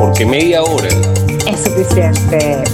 porque 0.00 0.24
media 0.24 0.62
hora 0.62 0.88
es 1.46 1.60
suficiente. 1.60 2.64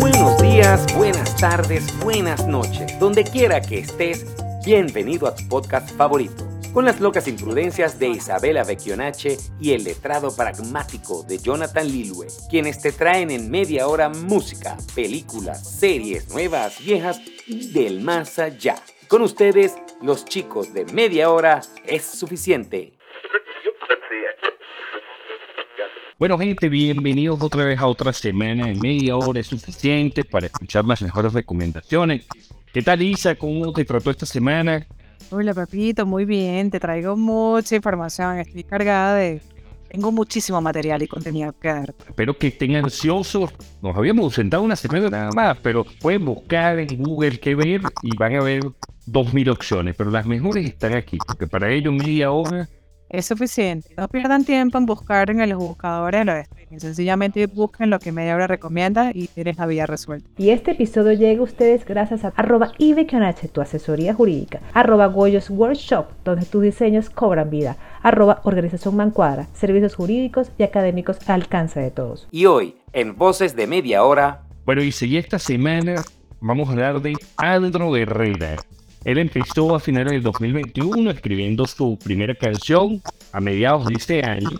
Buenos 0.00 0.40
días, 0.40 0.86
buenas 0.96 1.36
tardes, 1.36 1.84
buenas 2.00 2.46
noches. 2.46 2.98
Donde 2.98 3.22
quiera 3.22 3.60
que 3.60 3.80
estés, 3.80 4.24
bienvenido 4.64 5.26
a 5.26 5.34
tu 5.34 5.46
podcast 5.46 5.90
favorito. 5.90 6.48
Con 6.72 6.86
las 6.86 7.00
locas 7.00 7.28
imprudencias 7.28 7.98
de 7.98 8.08
Isabela 8.08 8.64
Vecchionache 8.64 9.36
y 9.60 9.72
el 9.72 9.84
letrado 9.84 10.34
pragmático 10.34 11.22
de 11.22 11.36
Jonathan 11.36 11.86
Lilue, 11.86 12.26
quienes 12.48 12.80
te 12.80 12.92
traen 12.92 13.30
en 13.30 13.50
media 13.50 13.86
hora 13.86 14.08
música, 14.08 14.78
películas, 14.94 15.68
series 15.78 16.30
nuevas, 16.30 16.82
viejas 16.82 17.20
y 17.46 17.72
del 17.72 18.00
más 18.00 18.38
allá. 18.38 18.76
Con 19.08 19.20
ustedes, 19.20 19.74
los 20.00 20.24
chicos 20.24 20.72
de 20.72 20.86
media 20.86 21.30
hora 21.30 21.60
es 21.84 22.04
suficiente. 22.06 22.97
Bueno, 26.18 26.36
gente, 26.36 26.68
bienvenidos 26.68 27.40
otra 27.40 27.64
vez 27.64 27.78
a 27.78 27.86
otra 27.86 28.12
semana. 28.12 28.68
En 28.68 28.80
media 28.80 29.16
hora 29.16 29.38
es 29.38 29.46
suficiente 29.46 30.24
para 30.24 30.46
escuchar 30.46 30.84
las 30.84 31.00
mejores 31.00 31.32
recomendaciones. 31.32 32.26
¿Qué 32.72 32.82
tal, 32.82 33.02
Isa? 33.02 33.36
¿Cómo 33.36 33.72
te 33.72 33.84
trató 33.84 34.10
esta 34.10 34.26
semana? 34.26 34.84
Hola, 35.30 35.54
papito, 35.54 36.04
muy 36.06 36.24
bien. 36.24 36.72
Te 36.72 36.80
traigo 36.80 37.16
mucha 37.16 37.76
información. 37.76 38.40
Estoy 38.40 38.64
cargada 38.64 39.14
de. 39.14 39.40
Tengo 39.92 40.10
muchísimo 40.10 40.60
material 40.60 41.00
y 41.02 41.06
contenido 41.06 41.54
que 41.56 41.68
dar. 41.68 41.94
Espero 42.08 42.36
que 42.36 42.48
estén 42.48 42.74
ansiosos. 42.74 43.54
Nos 43.80 43.96
habíamos 43.96 44.34
sentado 44.34 44.64
una 44.64 44.74
semana 44.74 45.08
nada 45.08 45.30
más, 45.30 45.58
pero 45.62 45.86
pueden 46.00 46.24
buscar 46.24 46.80
en 46.80 47.00
Google 47.00 47.38
qué 47.38 47.54
ver 47.54 47.82
y 48.02 48.16
van 48.16 48.34
a 48.34 48.42
ver 48.42 48.64
dos 49.06 49.32
mil 49.32 49.48
opciones. 49.50 49.94
Pero 49.96 50.10
las 50.10 50.26
mejores 50.26 50.66
están 50.66 50.94
aquí, 50.94 51.16
porque 51.24 51.46
para 51.46 51.70
ello 51.70 51.92
media 51.92 52.32
hora 52.32 52.68
es 53.08 53.26
suficiente. 53.26 53.90
No 53.96 54.08
pierdan 54.08 54.44
tiempo 54.44 54.78
en 54.78 54.86
buscar 54.86 55.30
en 55.30 55.48
los 55.48 55.58
buscadores 55.58 56.20
de 56.20 56.24
los 56.24 56.36
streaming. 56.36 56.78
Sencillamente 56.78 57.46
busquen 57.46 57.90
lo 57.90 57.98
que 57.98 58.12
Media 58.12 58.34
Hora 58.34 58.46
recomienda 58.46 59.10
y 59.12 59.28
tienes 59.28 59.56
la 59.58 59.66
vida 59.66 59.86
resuelta. 59.86 60.28
Y 60.36 60.50
este 60.50 60.72
episodio 60.72 61.12
llega 61.12 61.40
a 61.40 61.44
ustedes 61.44 61.84
gracias 61.84 62.24
a 62.24 62.32
arroba 62.36 62.72
tu 63.52 63.60
asesoría 63.60 64.14
jurídica, 64.14 64.60
arroba 64.74 65.06
Goyos 65.06 65.50
Workshop, 65.50 66.06
donde 66.24 66.46
tus 66.46 66.62
diseños 66.62 67.10
cobran 67.10 67.50
vida, 67.50 67.76
arroba 68.02 68.40
Organización 68.44 68.96
Mancuadra, 68.96 69.46
servicios 69.54 69.94
jurídicos 69.94 70.50
y 70.58 70.62
académicos 70.62 71.18
al 71.26 71.42
alcance 71.42 71.80
de 71.80 71.90
todos. 71.90 72.28
Y 72.30 72.46
hoy, 72.46 72.76
en 72.92 73.16
Voces 73.16 73.56
de 73.56 73.66
Media 73.66 74.04
Hora... 74.04 74.42
Bueno, 74.64 74.82
y 74.82 74.92
seguí 74.92 75.16
esta 75.16 75.38
semana 75.38 76.02
vamos 76.40 76.68
a 76.68 76.72
hablar 76.72 77.00
de 77.00 77.14
Herrera, 77.96 78.56
él 79.04 79.18
empezó 79.18 79.74
a 79.74 79.80
finales 79.80 80.12
del 80.12 80.22
2021 80.22 81.10
escribiendo 81.10 81.66
su 81.66 81.98
primera 82.02 82.34
canción 82.34 83.00
a 83.32 83.40
mediados 83.40 83.86
de 83.86 83.94
este 83.94 84.24
año. 84.24 84.50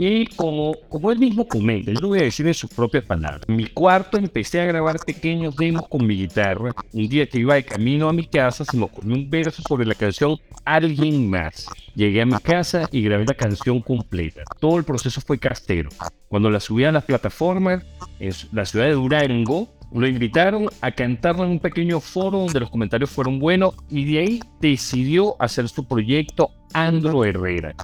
Y 0.00 0.26
como, 0.36 0.76
como 0.88 1.10
él 1.10 1.18
mismo 1.18 1.48
comenta, 1.48 1.92
yo 1.92 2.00
lo 2.00 2.08
voy 2.08 2.20
a 2.20 2.22
decir 2.22 2.46
en 2.46 2.54
sus 2.54 2.70
propias 2.70 3.02
palabras. 3.04 3.42
En 3.48 3.56
mi 3.56 3.66
cuarto 3.66 4.16
empecé 4.16 4.60
a 4.60 4.64
grabar 4.64 4.96
pequeños 5.04 5.56
demos 5.56 5.88
con 5.88 6.06
mi 6.06 6.16
guitarra. 6.16 6.72
Un 6.92 7.08
día 7.08 7.26
que 7.26 7.40
iba 7.40 7.54
de 7.54 7.64
camino 7.64 8.08
a 8.08 8.12
mi 8.12 8.24
casa 8.24 8.64
se 8.64 8.76
me 8.76 8.84
ocurrió 8.84 9.16
un 9.16 9.28
verso 9.28 9.60
sobre 9.60 9.84
la 9.84 9.96
canción 9.96 10.38
Alguien 10.64 11.28
Más. 11.28 11.66
Llegué 11.96 12.22
a 12.22 12.26
mi 12.26 12.38
casa 12.38 12.88
y 12.92 13.02
grabé 13.02 13.24
la 13.24 13.34
canción 13.34 13.80
completa. 13.80 14.42
Todo 14.60 14.78
el 14.78 14.84
proceso 14.84 15.20
fue 15.20 15.36
castero. 15.36 15.88
Cuando 16.28 16.48
la 16.48 16.60
subí 16.60 16.84
a 16.84 16.92
las 16.92 17.02
plataformas, 17.02 17.84
en 18.20 18.32
la 18.52 18.66
ciudad 18.66 18.86
de 18.86 18.92
Durango, 18.92 19.68
lo 19.92 20.06
invitaron 20.06 20.68
a 20.80 20.90
cantar 20.90 21.36
en 21.36 21.42
un 21.42 21.58
pequeño 21.58 22.00
foro 22.00 22.40
donde 22.40 22.60
los 22.60 22.70
comentarios 22.70 23.10
fueron 23.10 23.38
buenos 23.38 23.74
y 23.88 24.12
de 24.12 24.18
ahí 24.18 24.40
decidió 24.60 25.40
hacer 25.40 25.68
su 25.68 25.84
proyecto 25.84 26.50
Andro 26.74 27.24
Herrera. 27.24 27.74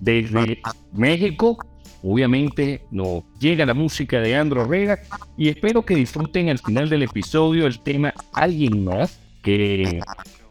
Desde 0.00 0.60
México, 0.92 1.58
obviamente, 2.02 2.84
nos 2.90 3.24
llega 3.38 3.66
la 3.66 3.74
música 3.74 4.20
de 4.20 4.36
Andro 4.36 4.62
Herrera 4.62 5.00
y 5.36 5.48
espero 5.48 5.84
que 5.84 5.96
disfruten 5.96 6.48
al 6.48 6.58
final 6.58 6.88
del 6.88 7.02
episodio 7.02 7.66
el 7.66 7.80
tema 7.80 8.14
Alguien 8.32 8.84
más, 8.84 9.18
que 9.42 10.00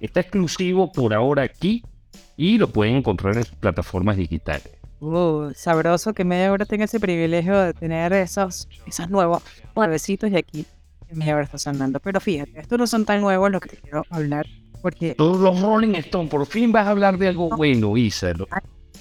está 0.01 0.19
exclusivo 0.19 0.91
por 0.91 1.13
ahora 1.13 1.43
aquí 1.43 1.83
y 2.35 2.57
lo 2.57 2.67
pueden 2.67 2.95
encontrar 2.95 3.37
en 3.37 3.43
sus 3.43 3.55
plataformas 3.55 4.17
digitales. 4.17 4.71
Uh, 4.99 5.51
sabroso 5.55 6.13
que 6.13 6.23
media 6.23 6.51
hora 6.51 6.65
tenga 6.65 6.85
ese 6.85 6.99
privilegio 6.99 7.57
de 7.59 7.73
tener 7.73 8.13
esos, 8.13 8.67
esos 8.85 9.09
nuevos 9.09 9.41
nuevecitos 9.75 10.29
y 10.29 10.37
aquí 10.37 10.65
me 11.13 11.41
está 11.41 11.57
sonando. 11.57 11.99
Pero 11.99 12.19
fíjate, 12.19 12.59
estos 12.59 12.77
no 12.77 12.87
son 12.87 13.05
tan 13.05 13.21
nuevos 13.21 13.51
los 13.51 13.61
que 13.61 13.77
quiero 13.77 14.03
hablar. 14.09 14.45
Porque. 14.81 15.15
Todos 15.15 15.39
los 15.39 15.61
Rolling 15.61 15.95
Stones, 15.95 16.29
por 16.29 16.45
fin 16.45 16.71
vas 16.71 16.87
a 16.87 16.91
hablar 16.91 17.17
de 17.17 17.27
algo 17.27 17.49
bueno, 17.49 17.95
Isalo. 17.97 18.47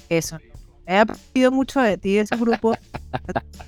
Eso. 0.09 0.37
He 0.85 0.97
aprendido 0.97 1.51
mucho 1.51 1.79
de 1.81 1.97
ti, 1.97 2.15
de 2.15 2.21
ese 2.21 2.35
grupo. 2.35 2.75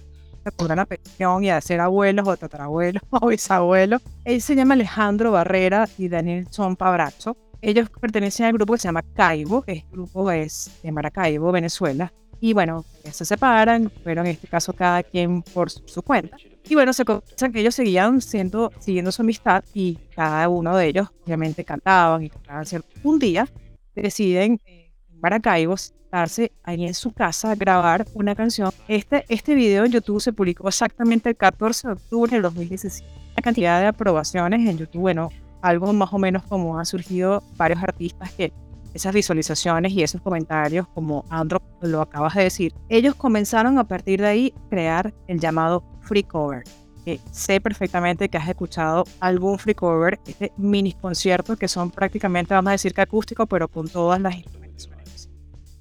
por 0.58 0.72
una 0.72 0.86
pensión 0.86 1.44
y 1.44 1.50
a 1.50 1.62
ser 1.62 1.80
abuelos 1.80 2.28
o 2.28 2.36
tatarabuelos 2.36 3.02
o 3.10 3.28
bisabuelos. 3.28 4.02
Él 4.26 4.42
se 4.42 4.56
llama 4.56 4.74
Alejandro 4.74 5.32
Barrera 5.32 5.88
y 5.98 6.10
Daniel 6.10 6.48
Son 6.50 6.76
Pabracho. 6.76 7.38
Ellos 7.62 7.90
pertenecen 7.90 8.48
al 8.48 8.54
grupo 8.54 8.74
que 8.74 8.80
se 8.80 8.90
llama 8.90 9.04
Caibo, 9.14 9.64
el 9.68 9.84
grupo 9.90 10.30
es 10.32 10.70
de 10.84 10.92
Maracaibo, 10.92 11.52
Venezuela. 11.52 12.12
Y 12.42 12.52
bueno, 12.52 12.84
se 13.10 13.24
separan, 13.24 13.90
pero 14.04 14.20
en 14.20 14.28
este 14.28 14.48
caso 14.48 14.74
cada 14.74 15.02
quien 15.02 15.42
por 15.42 15.70
su 15.70 16.02
cuenta. 16.02 16.36
Y 16.68 16.76
bueno, 16.76 16.94
se 16.94 17.04
confiesan 17.04 17.52
que 17.52 17.60
ellos 17.60 17.76
seguían 17.76 18.22
siendo, 18.22 18.72
siguiendo 18.80 19.12
su 19.12 19.22
amistad 19.22 19.64
y 19.74 19.96
cada 20.16 20.48
uno 20.48 20.76
de 20.78 20.88
ellos 20.88 21.08
obviamente 21.26 21.66
cantaban 21.66 22.24
y 22.24 22.30
cantaban. 22.30 22.66
Un 23.04 23.20
día 23.20 23.48
deciden 23.96 24.62
en 24.66 24.92
Maracaibo 25.22 25.76
estarse 25.76 26.52
ahí 26.64 26.86
en 26.86 26.94
su 26.94 27.12
casa 27.12 27.52
a 27.52 27.56
grabar 27.56 28.06
una 28.14 28.36
canción. 28.36 28.72
Este, 28.88 29.26
este 29.30 29.56
video 29.56 29.84
en 29.84 29.92
YouTube 29.92 30.22
se 30.22 30.32
publicó 30.32 30.68
exactamente 30.68 31.30
el 31.30 31.36
14 31.36 31.88
de 31.88 31.94
octubre 31.94 32.32
del 32.32 32.44
2017. 32.44 33.08
La 33.36 33.42
cantidad 33.42 33.82
de 33.82 33.88
aprobaciones 33.88 34.68
en 34.70 34.78
YouTube, 34.78 35.02
bueno, 35.02 35.30
algo 35.62 35.92
más 35.92 36.14
o 36.14 36.20
menos 36.20 36.44
como 36.44 36.78
han 36.78 36.86
surgido 36.86 37.44
varios 37.58 37.82
artistas 37.82 38.32
que 38.34 38.54
esas 38.94 39.14
visualizaciones 39.14 39.92
y 39.92 40.04
esos 40.04 40.22
comentarios, 40.22 40.88
como 40.90 41.26
Andro 41.30 41.62
lo 41.82 42.02
acabas 42.02 42.36
de 42.36 42.44
decir, 42.44 42.74
ellos 42.90 43.16
comenzaron 43.16 43.78
a 43.78 43.88
partir 43.88 44.22
de 44.22 44.28
ahí 44.28 44.54
a 44.56 44.70
crear 44.70 45.14
el 45.28 45.40
llamado 45.40 45.84
free 46.02 46.24
cover. 46.24 46.64
Que 47.06 47.20
sé 47.32 47.60
perfectamente 47.60 48.30
que 48.30 48.38
has 48.38 48.48
escuchado 48.48 49.04
algún 49.20 49.60
free 49.60 49.76
cover, 49.76 50.20
este 50.26 50.54
mini 50.58 50.94
concierto 50.94 51.58
que 51.58 51.68
son 51.68 51.92
prácticamente, 51.92 52.54
vamos 52.54 52.70
a 52.70 52.72
decir 52.74 52.94
que 52.94 53.02
acústico, 53.02 53.46
pero 53.46 53.68
con 53.68 53.90
todas 53.90 54.22
las 54.22 54.36
instrumentaciones. 54.36 55.30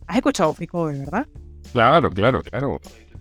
Has 0.06 0.16
escuchado 0.16 0.52
free 0.52 0.66
cover, 0.66 0.98
¿verdad? 0.98 1.26
Claro, 1.72 2.10
claro, 2.10 2.42
claro. 2.42 2.80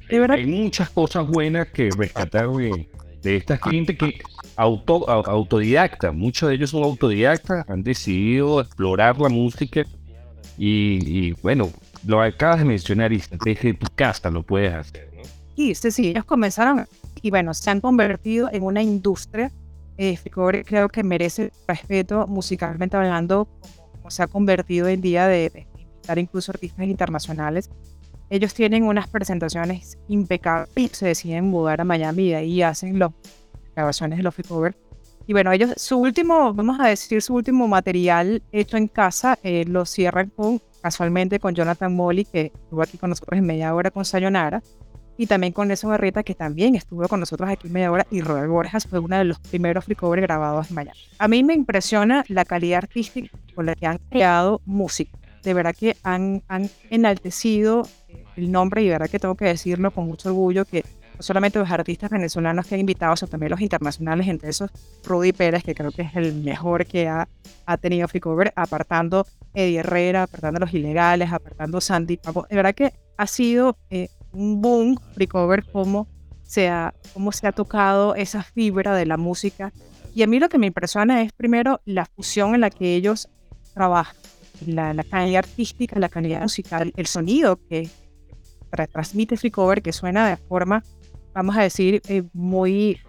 Hay 0.10 0.46
muchas 0.46 0.90
cosas 0.90 1.28
buenas 1.28 1.68
que 1.70 1.90
rescatar 1.96 2.48
de, 3.22 3.30
de 3.30 3.38
esta 3.38 3.58
gente 3.58 3.98
que 3.98 4.22
auto, 4.56 5.10
autodidacta, 5.10 6.12
muchos 6.12 6.50
de 6.50 6.56
ellos 6.56 6.70
son 6.70 6.84
autodidactas, 6.84 7.68
han 7.70 7.84
decidido 7.84 8.62
explorar 8.62 9.20
la 9.20 9.30
música 9.30 9.84
y, 10.58 11.32
bueno, 11.42 11.70
lo 12.06 12.22
acabas 12.22 12.60
de 12.60 12.66
mencionar 12.66 13.12
y 13.14 13.24
desde 13.44 13.74
tu 13.74 13.88
casa 13.96 14.30
lo 14.30 14.44
puedes 14.44 14.74
hacer. 14.74 15.10
Sí, 15.56 15.76
sí, 15.76 15.92
sí, 15.92 16.08
ellos 16.10 16.26
comenzaron 16.26 16.88
y 17.22 17.30
bueno, 17.30 17.54
se 17.54 17.70
han 17.70 17.82
convertido 17.82 18.50
en 18.52 18.64
una 18.64 18.82
industria. 18.82 19.52
Eh, 19.98 20.18
creo 20.66 20.90
que 20.90 21.04
merece 21.04 21.52
respeto 21.68 22.26
musicalmente 22.28 22.98
hablando, 22.98 23.48
como, 23.92 24.10
se 24.10 24.24
ha 24.24 24.28
convertido 24.28 24.88
en 24.88 25.02
día 25.02 25.28
de, 25.28 25.68
invitar 25.78 26.18
incluso 26.18 26.52
artistas 26.52 26.88
internacionales. 26.88 27.70
Ellos 28.32 28.54
tienen 28.54 28.84
unas 28.84 29.10
presentaciones 29.10 29.98
impecables, 30.08 30.92
se 30.94 31.08
deciden 31.08 31.50
mudar 31.50 31.82
a 31.82 31.84
Miami 31.84 32.30
y 32.30 32.34
ahí 32.34 32.62
hacen 32.62 32.98
las 32.98 33.12
grabaciones 33.76 34.18
de 34.18 34.24
los 34.24 34.34
Cover. 34.48 34.74
Y 35.28 35.34
bueno, 35.34 35.52
ellos, 35.52 35.74
su 35.76 35.98
último, 36.00 36.54
vamos 36.54 36.80
a 36.80 36.88
decir, 36.88 37.22
su 37.22 37.36
último 37.36 37.68
material 37.68 38.42
hecho 38.54 38.78
en 38.78 38.88
casa 38.88 39.38
eh, 39.44 39.66
lo 39.68 39.86
cierran 39.86 40.30
con, 40.30 40.62
casualmente 40.82 41.42
con 41.42 41.54
Jonathan 41.54 41.94
Molly, 41.94 42.24
que 42.24 42.54
estuvo 42.56 42.82
aquí 42.82 42.98
con 42.98 43.10
nosotros 43.10 43.38
en 43.38 43.46
media 43.46 43.76
hora 43.76 43.92
con 43.92 44.06
Sayonara 44.06 44.64
y 45.18 45.28
también 45.28 45.52
con 45.52 45.68
Nelson 45.68 45.90
Barreta, 45.90 46.24
que 46.24 46.34
también 46.34 46.76
estuvo 46.76 47.06
con 47.10 47.20
nosotros 47.20 47.50
aquí 47.50 47.68
en 47.68 47.74
media 47.74 47.92
hora, 47.92 48.08
y 48.10 48.22
Robert 48.22 48.50
Borjas 48.50 48.88
fue 48.88 49.00
uno 49.00 49.18
de 49.18 49.26
los 49.26 49.40
primeros 49.40 49.84
free 49.84 49.98
grabados 50.00 50.70
en 50.70 50.76
Miami. 50.76 51.00
A 51.20 51.28
mí 51.28 51.44
me 51.44 51.54
impresiona 51.54 52.24
la 52.30 52.46
calidad 52.46 52.78
artística 52.78 53.30
con 53.54 53.66
la 53.66 53.76
que 53.76 53.88
han 53.88 53.98
creado 54.10 54.62
música. 54.66 55.18
De 55.44 55.54
verdad 55.54 55.76
que 55.78 55.98
han, 56.04 56.44
han 56.48 56.70
enaltecido 56.90 57.88
el 58.38 58.52
nombre 58.52 58.84
y 58.84 58.90
verdad 58.90 59.10
que 59.10 59.20
tengo 59.20 59.36
que 59.36 59.46
decirlo 59.46 59.92
con 59.92 60.06
mucho 60.06 60.30
orgullo 60.30 60.66
que 60.66 60.84
no 61.18 61.24
solamente 61.24 61.60
los 61.60 61.70
artistas 61.70 62.10
venezolanos 62.10 62.66
que 62.66 62.76
han 62.76 62.82
invitado, 62.82 63.16
sino 63.16 63.30
también 63.30 63.52
los 63.52 63.62
internacionales, 63.62 64.28
entre 64.28 64.50
esos 64.50 64.72
Rudy 65.04 65.34
Pérez, 65.34 65.64
que 65.64 65.76
creo 65.76 65.92
que 65.92 66.04
es 66.04 66.16
el 66.16 66.34
mejor 66.34 66.86
que 66.86 67.08
ha, 67.08 67.28
ha 67.66 67.78
tenido 67.78 68.08
Free 68.08 68.22
Cover, 68.22 68.54
apartando 68.56 69.26
Eddie 69.54 69.80
Herrera, 69.80 70.24
apartando 70.24 70.60
Los 70.60 70.74
Ilegales, 70.74 71.32
apartando 71.32 71.82
Sandy 71.82 72.20
De 72.50 72.56
verdad 72.56 72.74
que 72.74 72.94
ha 73.18 73.28
sido 73.28 73.78
eh, 73.90 74.10
un 74.34 74.62
boom 74.62 74.98
recover 75.16 75.64
cómo 75.72 76.08
se, 76.44 76.70
ha, 76.70 76.94
cómo 77.14 77.32
se 77.32 77.48
ha 77.48 77.52
tocado 77.52 78.16
esa 78.16 78.44
fibra 78.44 78.96
de 78.96 79.06
la 79.06 79.18
música. 79.18 79.72
Y 80.14 80.24
a 80.24 80.28
mí 80.28 80.40
lo 80.40 80.50
que 80.50 80.58
me 80.58 80.68
impresiona 80.68 81.22
es 81.22 81.32
primero 81.32 81.82
la 81.86 82.06
fusión 82.06 82.56
en 82.56 82.62
la 82.62 82.70
que 82.70 82.96
ellos 82.96 83.30
trabajan, 83.74 84.16
la, 84.66 84.94
la 84.94 85.04
calidad 85.04 85.46
artística, 85.46 86.00
la 86.00 86.10
calidad 86.10 86.42
musical, 86.42 86.92
el 86.98 87.08
sonido 87.08 87.60
que 87.70 87.90
transmite 88.92 89.38
Free 89.38 89.52
Cover, 89.52 89.82
que 89.82 89.94
suena 89.94 90.28
de 90.28 90.38
forma, 90.38 90.84
vamos 91.34 91.58
a 91.58 91.62
decir, 91.62 92.02
eh, 92.08 92.24
muy, 92.34 93.00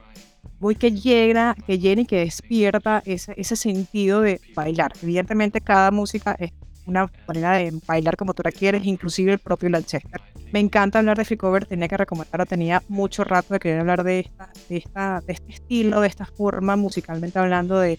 muy 0.61 0.75
que 0.75 0.93
llega, 0.93 1.55
que 1.67 1.79
llena 1.79 2.03
y 2.03 2.07
que 2.07 2.21
despierta 2.21 3.03
ese, 3.07 3.35
ese 3.37 3.57
sentido 3.57 4.21
de 4.21 4.41
bailar. 4.55 4.93
Evidentemente 5.03 5.61
cada 5.61 5.91
música 5.91 6.37
es 6.39 6.53
una 6.87 7.11
manera 7.27 7.53
de 7.53 7.73
bailar 7.87 8.17
como 8.17 8.35
tú 8.35 8.43
la 8.45 8.53
quieres, 8.53 8.85
inclusive 8.85 9.33
el 9.33 9.39
propio 9.39 9.69
Lanchester. 9.69 10.21
Me 10.53 10.61
encanta 10.61 10.99
hablar 10.99 11.17
de 11.17 11.25
Free 11.25 11.37
Cover, 11.37 11.67
tenía 11.67 11.89
que 11.89 11.97
recomendarlo, 11.97 12.47
tenía 12.47 12.83
mucho 12.89 13.25
rato 13.25 13.55
de 13.55 13.61
querer 13.61 13.81
hablar 13.81 14.05
de, 14.05 14.21
esta, 14.21 14.51
de, 14.69 14.77
esta, 14.77 15.21
de 15.27 15.33
este 15.33 15.53
estilo, 15.53 16.01
de 16.01 16.09
esta 16.09 16.27
forma, 16.27 16.77
musicalmente 16.77 17.39
hablando, 17.39 17.79
de, 17.79 17.99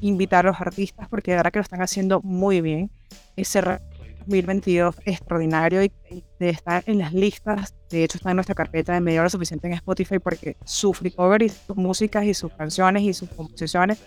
invitar 0.00 0.44
a 0.44 0.50
los 0.50 0.60
artistas, 0.60 1.08
porque 1.08 1.30
de 1.30 1.36
verdad 1.36 1.52
que 1.52 1.60
lo 1.60 1.62
están 1.62 1.82
haciendo 1.82 2.20
muy 2.22 2.60
bien. 2.60 2.90
2022 4.28 4.96
extraordinario 5.06 5.82
y, 5.82 5.90
de 6.38 6.50
estar 6.50 6.84
en 6.86 6.98
las 6.98 7.12
listas, 7.12 7.74
de 7.90 8.04
hecho 8.04 8.18
está 8.18 8.30
en 8.30 8.36
nuestra 8.36 8.54
carpeta 8.54 8.92
de 8.92 9.00
media 9.00 9.20
hora 9.20 9.30
suficiente 9.30 9.66
en 9.66 9.72
Spotify 9.72 10.18
porque 10.18 10.56
su 10.64 10.92
free 10.92 11.10
cover 11.10 11.42
y 11.42 11.48
sus 11.48 11.76
músicas 11.76 12.24
y 12.24 12.34
sus 12.34 12.52
canciones 12.52 13.02
y 13.02 13.12
sus 13.14 13.28
composiciones 13.30 13.98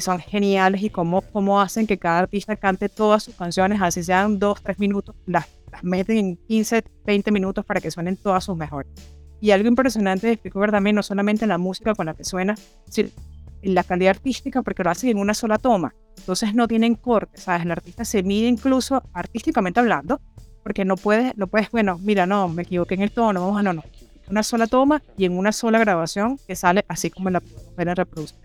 son 0.00 0.20
geniales 0.20 0.82
y 0.82 0.90
cómo, 0.90 1.20
cómo 1.20 1.60
hacen 1.60 1.86
que 1.86 1.98
cada 1.98 2.20
artista 2.20 2.56
cante 2.56 2.88
todas 2.88 3.24
sus 3.24 3.34
canciones, 3.34 3.80
así 3.82 4.02
sean 4.02 4.38
dos, 4.38 4.62
tres 4.62 4.78
minutos, 4.78 5.14
las, 5.26 5.46
las 5.70 5.84
meten 5.84 6.16
en 6.16 6.36
15, 6.36 6.84
20 7.04 7.32
minutos 7.32 7.64
para 7.64 7.80
que 7.80 7.90
suenen 7.90 8.16
todas 8.16 8.44
sus 8.44 8.56
mejores. 8.56 8.90
Y 9.40 9.50
algo 9.50 9.68
impresionante 9.68 10.26
de 10.26 10.36
Free 10.36 10.50
Cover 10.50 10.70
también, 10.70 10.96
no 10.96 11.02
solamente 11.02 11.44
en 11.44 11.50
la 11.50 11.58
música 11.58 11.94
con 11.94 12.06
la 12.06 12.14
que 12.14 12.24
suena, 12.24 12.54
sino 12.88 13.10
en 13.64 13.74
la 13.74 13.84
calidad 13.84 14.10
artística, 14.10 14.62
porque 14.62 14.84
lo 14.84 14.90
hacen 14.90 15.10
en 15.10 15.18
una 15.18 15.34
sola 15.34 15.58
toma. 15.58 15.94
Entonces 16.18 16.54
no 16.54 16.68
tienen 16.68 16.94
corte, 16.94 17.38
¿sabes? 17.38 17.62
El 17.62 17.72
artista 17.72 18.04
se 18.04 18.22
mide 18.22 18.48
incluso 18.48 19.02
artísticamente 19.12 19.80
hablando, 19.80 20.20
porque 20.62 20.84
no 20.84 20.96
puedes, 20.96 21.36
no 21.36 21.46
puedes, 21.46 21.70
bueno, 21.70 21.98
mira, 22.02 22.26
no, 22.26 22.48
me 22.48 22.62
equivoqué 22.62 22.94
en 22.94 23.02
el 23.02 23.10
tono, 23.10 23.40
vamos 23.40 23.58
a 23.58 23.62
no, 23.62 23.72
no. 23.72 23.82
Una 24.28 24.42
sola 24.42 24.66
toma 24.66 25.02
y 25.18 25.26
en 25.26 25.36
una 25.36 25.52
sola 25.52 25.78
grabación 25.78 26.38
que 26.46 26.56
sale 26.56 26.84
así 26.88 27.10
como 27.10 27.28
la 27.28 27.40
pueden 27.40 27.94
reproducir. 27.94 28.38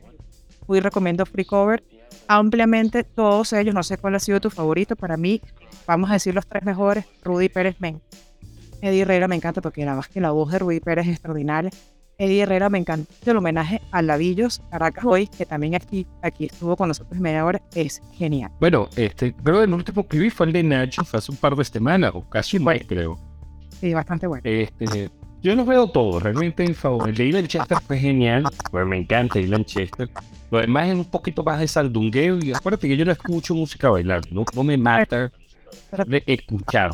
Muy 0.67 0.81
recomiendo 0.81 1.25
Free 1.25 1.45
Cover 1.45 1.83
ampliamente 2.29 3.03
todos 3.03 3.51
ellos. 3.53 3.75
No 3.75 3.83
sé 3.83 3.97
cuál 3.97 4.15
ha 4.15 4.19
sido 4.19 4.39
tu 4.39 4.49
favorito. 4.49 4.95
Para 4.95 5.17
mí, 5.17 5.41
vamos 5.85 6.09
a 6.09 6.13
decir 6.13 6.33
los 6.33 6.47
tres 6.47 6.63
mejores. 6.63 7.05
Rudy 7.23 7.49
Pérez 7.49 7.75
Men. 7.79 8.01
Eddie 8.81 9.01
Herrera 9.01 9.27
me 9.27 9.35
encanta 9.35 9.61
porque 9.61 9.83
la, 9.83 9.99
que 10.13 10.21
la 10.21 10.31
voz 10.31 10.51
de 10.51 10.59
Rudy 10.59 10.79
Pérez 10.79 11.07
es 11.07 11.13
extraordinaria. 11.13 11.71
Eddie 12.19 12.41
Herrera 12.41 12.69
me 12.69 12.77
encanta 12.77 13.09
el 13.25 13.37
homenaje 13.37 13.81
a 13.91 14.01
Ladillos 14.01 14.61
Caracas 14.69 15.05
hoy, 15.05 15.27
que 15.27 15.45
también 15.45 15.75
aquí, 15.75 16.05
aquí 16.21 16.47
estuvo 16.47 16.75
con 16.75 16.89
nosotros 16.89 17.17
media 17.17 17.45
hora, 17.45 17.61
es 17.73 18.01
genial. 18.13 18.51
Bueno, 18.59 18.89
este, 18.97 19.33
creo 19.33 19.59
que 19.59 19.63
el 19.63 19.73
último 19.73 20.05
que 20.05 20.19
vi 20.19 20.29
fue 20.29 20.47
el 20.47 20.53
de 20.53 20.63
Nacho, 20.63 21.05
fue 21.05 21.19
hace 21.19 21.31
un 21.31 21.37
par 21.37 21.55
de 21.55 21.63
semanas, 21.63 22.11
o 22.13 22.29
casi 22.29 22.59
mes, 22.59 22.83
creo. 22.85 23.17
Sí, 23.79 23.93
bastante 23.93 24.27
bueno. 24.27 24.41
Este, 24.43 25.09
yo 25.41 25.55
los 25.55 25.65
veo 25.65 25.87
todos, 25.87 26.21
realmente 26.21 26.65
en 26.65 26.75
favor. 26.75 27.07
El 27.07 27.15
de 27.15 27.27
Ilan 27.27 27.47
Chester 27.47 27.77
fue 27.79 27.97
genial, 27.97 28.43
pues 28.69 28.85
me 28.85 28.97
encanta 28.97 29.39
Ilan 29.39 29.63
Chester. 29.63 30.09
Lo 30.51 30.59
demás 30.59 30.89
es 30.89 30.95
un 30.95 31.05
poquito 31.05 31.41
más 31.41 31.61
de 31.61 31.69
saldungueo 31.69 32.37
y 32.41 32.51
acuérdate 32.51 32.89
que 32.89 32.97
yo 32.97 33.05
no 33.05 33.13
escucho 33.13 33.55
música 33.55 33.89
bailar, 33.89 34.23
no, 34.29 34.43
no 34.53 34.63
me 34.65 34.77
mata 34.77 35.31
de 36.05 36.21
escuchar. 36.25 36.91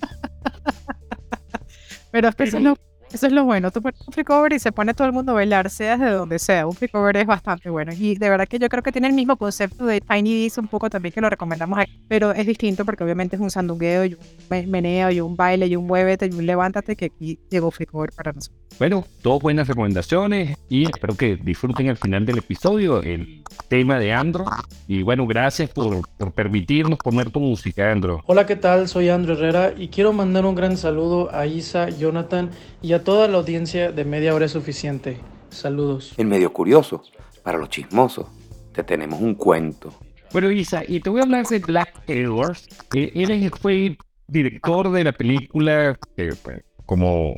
Pero 2.12 2.30
es 2.38 2.54
no 2.54 2.76
eso 3.12 3.26
es 3.26 3.32
lo 3.32 3.44
bueno. 3.44 3.70
Tú 3.70 3.80
pones 3.80 4.00
un 4.06 4.12
free 4.12 4.24
cover 4.24 4.52
y 4.52 4.58
se 4.58 4.72
pone 4.72 4.94
todo 4.94 5.06
el 5.06 5.12
mundo 5.12 5.32
a 5.32 5.36
bailar, 5.36 5.70
sea 5.70 5.96
desde 5.96 6.12
donde 6.12 6.38
sea. 6.38 6.66
Un 6.66 6.74
free 6.74 6.88
cover 6.88 7.16
es 7.16 7.26
bastante 7.26 7.70
bueno. 7.70 7.92
Y 7.92 8.16
de 8.16 8.28
verdad 8.28 8.46
que 8.46 8.58
yo 8.58 8.68
creo 8.68 8.82
que 8.82 8.92
tiene 8.92 9.08
el 9.08 9.14
mismo 9.14 9.36
concepto 9.36 9.86
de 9.86 10.00
Tiny 10.00 10.42
Dees 10.42 10.58
un 10.58 10.68
poco 10.68 10.90
también 10.90 11.12
que 11.12 11.20
lo 11.20 11.30
recomendamos 11.30 11.78
aquí. 11.78 11.92
Pero 12.08 12.32
es 12.32 12.46
distinto 12.46 12.84
porque 12.84 13.04
obviamente 13.04 13.36
es 13.36 13.42
un 13.42 13.50
sandungueo 13.50 14.04
y 14.04 14.14
un 14.14 14.70
meneo 14.70 15.10
y 15.10 15.20
un 15.20 15.36
baile 15.36 15.66
y 15.66 15.76
un 15.76 15.86
muévete 15.86 16.26
y 16.26 16.30
un 16.30 16.46
levántate 16.46 16.96
que 16.96 17.06
aquí 17.06 17.38
llegó 17.48 17.70
free 17.70 17.86
cover 17.86 18.10
para 18.12 18.32
nosotros. 18.32 18.58
Bueno, 18.78 19.04
todas 19.22 19.42
buenas 19.42 19.66
recomendaciones 19.66 20.56
y 20.68 20.84
espero 20.84 21.16
que 21.16 21.36
disfruten 21.36 21.88
al 21.88 21.96
final 21.96 22.24
del 22.24 22.38
episodio 22.38 23.02
el 23.02 23.42
tema 23.68 23.98
de 23.98 24.12
Andro. 24.12 24.44
Y 24.86 25.02
bueno, 25.02 25.26
gracias 25.26 25.70
por, 25.70 26.08
por 26.16 26.32
permitirnos 26.32 26.98
poner 26.98 27.30
tu 27.30 27.40
música, 27.40 27.90
Andro. 27.90 28.22
Hola, 28.26 28.46
¿qué 28.46 28.56
tal? 28.56 28.86
Soy 28.86 29.08
Andro 29.08 29.34
Herrera 29.34 29.72
y 29.76 29.88
quiero 29.88 30.12
mandar 30.12 30.46
un 30.46 30.54
gran 30.54 30.76
saludo 30.76 31.34
a 31.34 31.46
Isa, 31.46 31.88
Jonathan 31.88 32.50
y 32.82 32.92
a 32.92 33.02
toda 33.02 33.28
la 33.28 33.38
audiencia 33.38 33.92
de 33.92 34.04
Media 34.04 34.34
Hora 34.34 34.46
es 34.46 34.52
Suficiente. 34.52 35.18
Saludos. 35.50 36.14
En 36.16 36.28
medio 36.28 36.52
curioso, 36.52 37.02
para 37.42 37.58
los 37.58 37.68
chismosos, 37.68 38.26
te 38.72 38.84
tenemos 38.84 39.20
un 39.20 39.34
cuento. 39.34 39.92
Bueno, 40.32 40.50
Isa, 40.50 40.82
y 40.86 41.00
te 41.00 41.10
voy 41.10 41.20
a 41.20 41.24
hablar 41.24 41.46
de 41.46 41.58
Black 41.58 42.02
Edwards. 42.06 42.68
Él 42.92 43.50
fue 43.60 43.96
director 44.26 44.90
de 44.92 45.04
la 45.04 45.12
película, 45.12 45.98
pues, 46.14 46.62
como, 46.84 47.34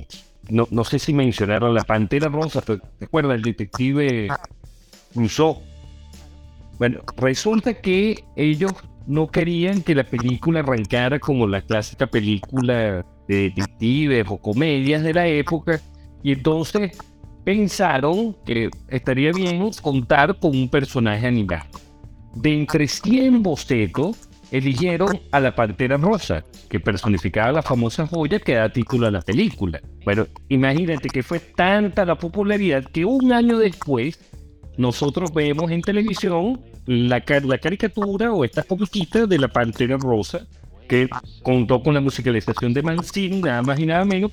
no, 0.48 0.66
no 0.70 0.84
sé 0.84 0.98
si 0.98 1.14
mencionaron 1.14 1.75
La 1.75 1.84
Pantera 1.84 2.28
Rosa, 2.28 2.60
¿te 2.60 2.81
acuerdas? 3.04 3.37
El 3.37 3.42
detective 3.42 4.28
Rousseau. 5.14 5.62
Bueno, 6.78 7.00
resulta 7.16 7.75
que 7.75 8.25
ellos 8.37 8.72
no 9.06 9.28
querían 9.28 9.82
que 9.82 9.94
la 9.94 10.04
película 10.04 10.60
arrancara 10.60 11.19
como 11.19 11.46
la 11.46 11.62
clásica 11.62 12.06
película 12.06 13.04
de 13.30 13.42
detectives 13.42 14.26
o 14.28 14.38
comedias 14.38 15.04
de 15.04 15.14
la 15.14 15.26
época, 15.28 15.80
y 16.22 16.32
entonces 16.32 16.98
pensaron 17.44 18.36
que 18.44 18.68
estaría 18.88 19.32
bien 19.32 19.70
contar 19.80 20.38
con 20.38 20.50
un 20.56 20.68
personaje 20.68 21.26
animado. 21.26 21.68
De 22.34 22.52
entre 22.52 22.88
100 22.88 23.42
bocetos, 23.42 24.28
eligieron 24.50 25.20
a 25.30 25.38
la 25.38 25.54
Pantera 25.54 25.96
Rosa, 25.96 26.44
que 26.68 26.80
personificaba 26.80 27.52
la 27.52 27.62
famosa 27.62 28.04
joya 28.04 28.40
que 28.40 28.54
da 28.54 28.68
título 28.68 29.06
a 29.06 29.12
la 29.12 29.20
película. 29.20 29.80
Bueno, 30.04 30.26
imagínate 30.48 31.08
que 31.08 31.22
fue 31.22 31.38
tanta 31.38 32.04
la 32.04 32.18
popularidad 32.18 32.84
que 32.84 33.04
un 33.04 33.32
año 33.32 33.58
después 33.58 34.18
nosotros 34.76 35.32
vemos 35.32 35.70
en 35.70 35.82
televisión 35.82 36.60
la, 36.86 37.22
la 37.44 37.58
caricatura 37.58 38.32
o 38.32 38.44
estas 38.44 38.66
poquitas 38.66 39.28
de 39.28 39.38
la 39.38 39.48
Pantera 39.48 39.96
Rosa 39.98 40.46
que 40.90 41.08
contó 41.44 41.84
con 41.84 41.94
la 41.94 42.00
musicalización 42.00 42.75
de 42.75 42.82
Mancini, 42.82 43.40
nada 43.40 43.62
más 43.62 43.78
y 43.78 43.87
nada 43.87 44.04
menos, 44.04 44.32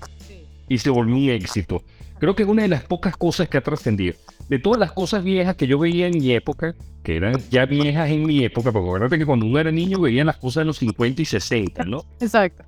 y 0.67 0.79
se 0.79 0.89
volvió 0.89 1.15
un 1.15 1.29
éxito. 1.29 1.83
Creo 2.19 2.35
que 2.35 2.41
es 2.41 2.49
una 2.49 2.63
de 2.63 2.67
las 2.67 2.83
pocas 2.83 3.15
cosas 3.15 3.47
que 3.47 3.59
ha 3.59 3.61
trascendido. 3.61 4.15
De 4.49 4.57
todas 4.57 4.79
las 4.79 4.91
cosas 4.91 5.23
viejas 5.23 5.55
que 5.55 5.67
yo 5.67 5.77
veía 5.77 6.07
en 6.07 6.17
mi 6.17 6.31
época, 6.31 6.73
que 7.03 7.17
eran 7.17 7.39
ya 7.51 7.67
viejas 7.67 8.09
en 8.09 8.25
mi 8.25 8.43
época, 8.43 8.71
porque 8.71 8.87
acuérdate 8.87 9.19
que 9.19 9.25
cuando 9.27 9.45
uno 9.45 9.59
era 9.59 9.71
niño 9.71 10.01
veía 10.01 10.25
las 10.25 10.37
cosas 10.37 10.61
de 10.61 10.65
los 10.65 10.77
50 10.77 11.21
y 11.21 11.25
60, 11.25 11.83
¿no? 11.83 12.03
Exacto. 12.19 12.63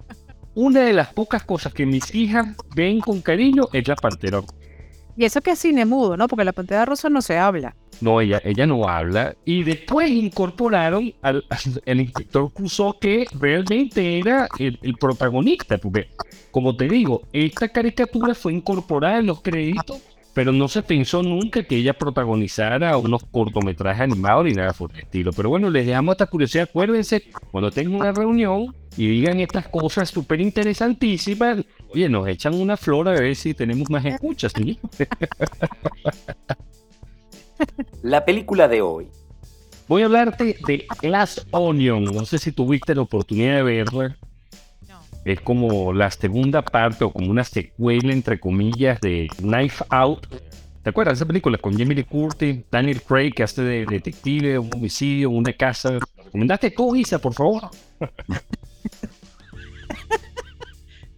Una 0.53 0.81
de 0.81 0.93
las 0.93 1.11
pocas 1.11 1.41
cosas 1.43 1.73
que 1.73 1.87
mis 1.87 2.13
hijas 2.13 2.55
ven 2.75 2.99
con 2.99 3.21
cariño 3.21 3.69
es 3.73 3.87
la 3.87 3.95
pantera. 3.95 4.41
Y 5.19 5.25
eso 5.25 5.41
que 5.41 5.51
es 5.51 5.59
cine 5.59 5.85
mudo, 5.85 6.15
¿no? 6.15 6.29
Porque 6.29 6.45
la 6.45 6.53
pantera 6.53 6.85
rosa 6.85 7.09
no 7.09 7.21
se 7.21 7.37
habla. 7.37 7.75
No, 7.99 8.21
ella, 8.21 8.41
ella 8.45 8.65
no 8.65 8.87
habla. 8.87 9.35
Y 9.43 9.63
después 9.63 10.09
incorporaron 10.09 11.13
al, 11.21 11.43
inspector 11.85 12.49
Crusoe, 12.53 12.93
que 13.01 13.25
realmente 13.37 14.17
era 14.17 14.47
el, 14.57 14.95
protagonista. 14.97 15.77
Porque, 15.77 16.07
como 16.51 16.73
te 16.73 16.87
digo, 16.87 17.23
esta 17.33 17.67
caricatura 17.67 18.33
fue 18.33 18.53
incorporada 18.53 19.19
en 19.19 19.25
los 19.25 19.41
créditos, 19.41 19.99
pero 20.33 20.51
no 20.51 20.67
se 20.67 20.83
pensó 20.83 21.23
nunca 21.23 21.63
que 21.63 21.77
ella 21.77 21.93
protagonizara 21.93 22.97
unos 22.97 23.23
cortometrajes 23.25 24.01
animados 24.01 24.45
ni 24.45 24.53
nada 24.53 24.73
por 24.73 24.91
el 24.93 24.99
estilo. 24.99 25.33
Pero 25.33 25.49
bueno, 25.49 25.69
les 25.69 25.85
dejamos 25.85 26.13
esta 26.13 26.27
curiosidad. 26.27 26.67
Acuérdense, 26.69 27.23
cuando 27.51 27.71
tengan 27.71 27.95
una 27.95 28.11
reunión 28.11 28.75
y 28.95 29.07
digan 29.07 29.39
estas 29.39 29.67
cosas 29.67 30.09
súper 30.09 30.41
interesantísimas, 30.41 31.65
oye, 31.89 32.09
nos 32.09 32.27
echan 32.27 32.53
una 32.53 32.77
flor 32.77 33.09
a 33.09 33.13
ver 33.13 33.35
si 33.35 33.53
tenemos 33.53 33.89
más 33.89 34.05
escuchas. 34.05 34.53
¿sí? 34.55 34.79
La 38.03 38.23
película 38.23 38.67
de 38.67 38.81
hoy. 38.81 39.07
Voy 39.87 40.03
a 40.03 40.05
hablarte 40.05 40.55
de 40.67 40.85
Glass 41.01 41.47
Onion. 41.51 42.03
No 42.03 42.23
sé 42.25 42.37
si 42.37 42.51
tuviste 42.51 42.93
la 42.93 43.01
oportunidad 43.01 43.55
de 43.55 43.63
verla. 43.63 44.17
Es 45.29 45.41
como 45.41 45.93
la 45.93 46.09
segunda 46.09 46.63
parte 46.63 47.03
o 47.03 47.11
como 47.11 47.29
una 47.29 47.43
secuela, 47.43 48.11
entre 48.11 48.39
comillas, 48.39 48.99
de 48.99 49.27
Knife 49.37 49.85
Out. 49.89 50.25
¿Te 50.81 50.89
acuerdas 50.89 51.19
de 51.19 51.23
esa 51.23 51.27
película 51.27 51.55
con 51.59 51.77
Jamie 51.77 51.93
Lee 51.93 52.03
Curtis, 52.03 52.63
Daniel 52.71 52.99
Craig, 53.03 53.33
que 53.35 53.43
hace 53.43 53.61
de 53.61 53.85
detective, 53.85 54.57
un 54.57 54.71
homicidio, 54.73 55.29
una 55.29 55.53
casa? 55.53 55.99
Recomendaste 56.25 56.71
tú, 56.71 56.95
Isa, 56.95 57.19
por 57.19 57.35
favor. 57.35 57.69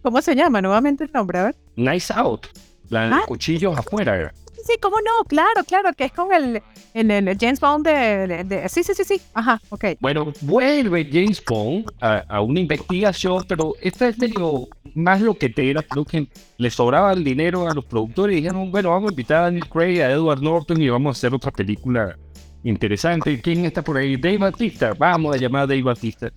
¿Cómo 0.02 0.20
se 0.20 0.36
llama 0.36 0.60
nuevamente 0.60 1.04
el 1.04 1.10
nombre? 1.10 1.38
A 1.38 1.44
ver. 1.44 1.56
Nice 1.76 2.12
Out. 2.14 2.48
La 2.90 3.08
de 3.08 3.14
ah. 3.14 3.22
cuchillos 3.26 3.78
afuera 3.78 4.34
sí, 4.64 4.74
cómo 4.80 4.96
no, 4.98 5.24
claro, 5.26 5.64
claro, 5.64 5.92
que 5.92 6.04
es 6.04 6.12
con 6.12 6.32
el, 6.32 6.62
el, 6.94 7.38
James 7.38 7.60
Bond 7.60 7.86
de, 7.86 8.68
Sí, 8.68 8.82
sí, 8.82 8.94
sí, 8.94 9.04
sí, 9.04 9.20
ajá, 9.34 9.60
ok. 9.70 9.84
Bueno, 10.00 10.32
vuelve 10.42 11.08
James 11.10 11.42
Bond 11.44 11.90
a, 12.00 12.40
una 12.40 12.60
investigación, 12.60 13.44
pero 13.48 13.74
esta 13.80 14.08
es 14.08 14.18
medio 14.18 14.68
más 14.94 15.20
lo 15.20 15.34
que 15.34 15.48
te 15.48 15.70
era, 15.70 15.82
creo 15.82 16.04
que 16.04 16.28
le 16.58 16.70
sobraba 16.70 17.12
el 17.12 17.24
dinero 17.24 17.68
a 17.68 17.74
los 17.74 17.84
productores 17.84 18.34
y 18.34 18.40
dijeron, 18.40 18.70
bueno, 18.70 18.90
vamos 18.90 19.10
a 19.10 19.12
invitar 19.12 19.38
a 19.38 19.42
Daniel 19.42 19.68
Craig, 19.68 20.00
a 20.02 20.10
Edward 20.10 20.42
Norton 20.42 20.80
y 20.80 20.88
vamos 20.88 21.16
a 21.16 21.18
hacer 21.18 21.34
otra 21.34 21.50
película 21.50 22.16
interesante. 22.64 23.40
¿Quién 23.40 23.64
está 23.64 23.82
por 23.82 23.96
ahí? 23.96 24.16
Dave 24.16 24.38
Batista, 24.38 24.94
vamos 24.94 25.34
a 25.34 25.38
llamar 25.38 25.62
a 25.62 25.66
Dave 25.66 25.82
Batista. 25.82 26.30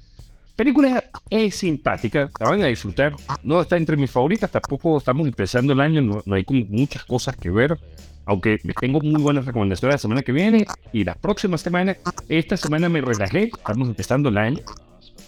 película 0.55 1.03
es 1.29 1.55
simpática, 1.55 2.29
la 2.39 2.49
van 2.49 2.61
a 2.63 2.67
disfrutar. 2.67 3.15
No 3.43 3.61
está 3.61 3.77
entre 3.77 3.97
mis 3.97 4.11
favoritas, 4.11 4.49
tampoco 4.49 4.97
estamos 4.97 5.27
empezando 5.27 5.73
el 5.73 5.81
año, 5.81 6.01
no, 6.01 6.21
no 6.25 6.35
hay 6.35 6.43
como 6.43 6.65
muchas 6.65 7.03
cosas 7.05 7.35
que 7.35 7.49
ver. 7.49 7.77
Aunque 8.25 8.59
tengo 8.79 8.99
muy 9.01 9.21
buenas 9.21 9.45
recomendaciones 9.45 9.95
la 9.95 9.99
semana 9.99 10.21
que 10.21 10.31
viene 10.31 10.65
y 10.91 11.03
la 11.03 11.15
próxima 11.15 11.57
semana. 11.57 11.95
Esta 12.27 12.57
semana 12.57 12.89
me 12.89 13.01
relajé, 13.01 13.51
estamos 13.55 13.87
empezando 13.87 14.29
el 14.29 14.37
año. 14.37 14.59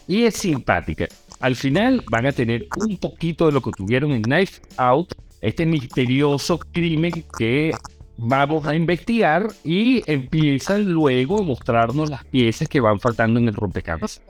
Y 0.08 0.24
es 0.24 0.36
simpática. 0.36 1.08
Al 1.39 1.56
final 1.56 2.04
van 2.10 2.25
a 2.25 2.32
tener 2.32 2.68
un 2.77 2.98
poquito 2.98 3.46
de 3.46 3.51
lo 3.51 3.62
que 3.62 3.72
tuvieron 3.72 4.12
en 4.12 4.24
Knife 4.24 4.62
Out, 4.77 5.13
este 5.42 5.66
misterioso 5.66 6.58
crimen 6.58 7.24
que 7.38 7.72
vamos 8.18 8.66
a 8.66 8.75
investigar 8.75 9.48
y 9.63 10.01
empiezan 10.10 10.92
luego 10.92 11.39
a 11.39 11.44
mostrarnos 11.44 12.10
las 12.10 12.25
piezas 12.25 12.68
que 12.68 12.80
van 12.80 13.00
faltando 13.00 13.39
en 13.39 13.48
el 13.48 13.54
rompecabezas. 13.54 14.22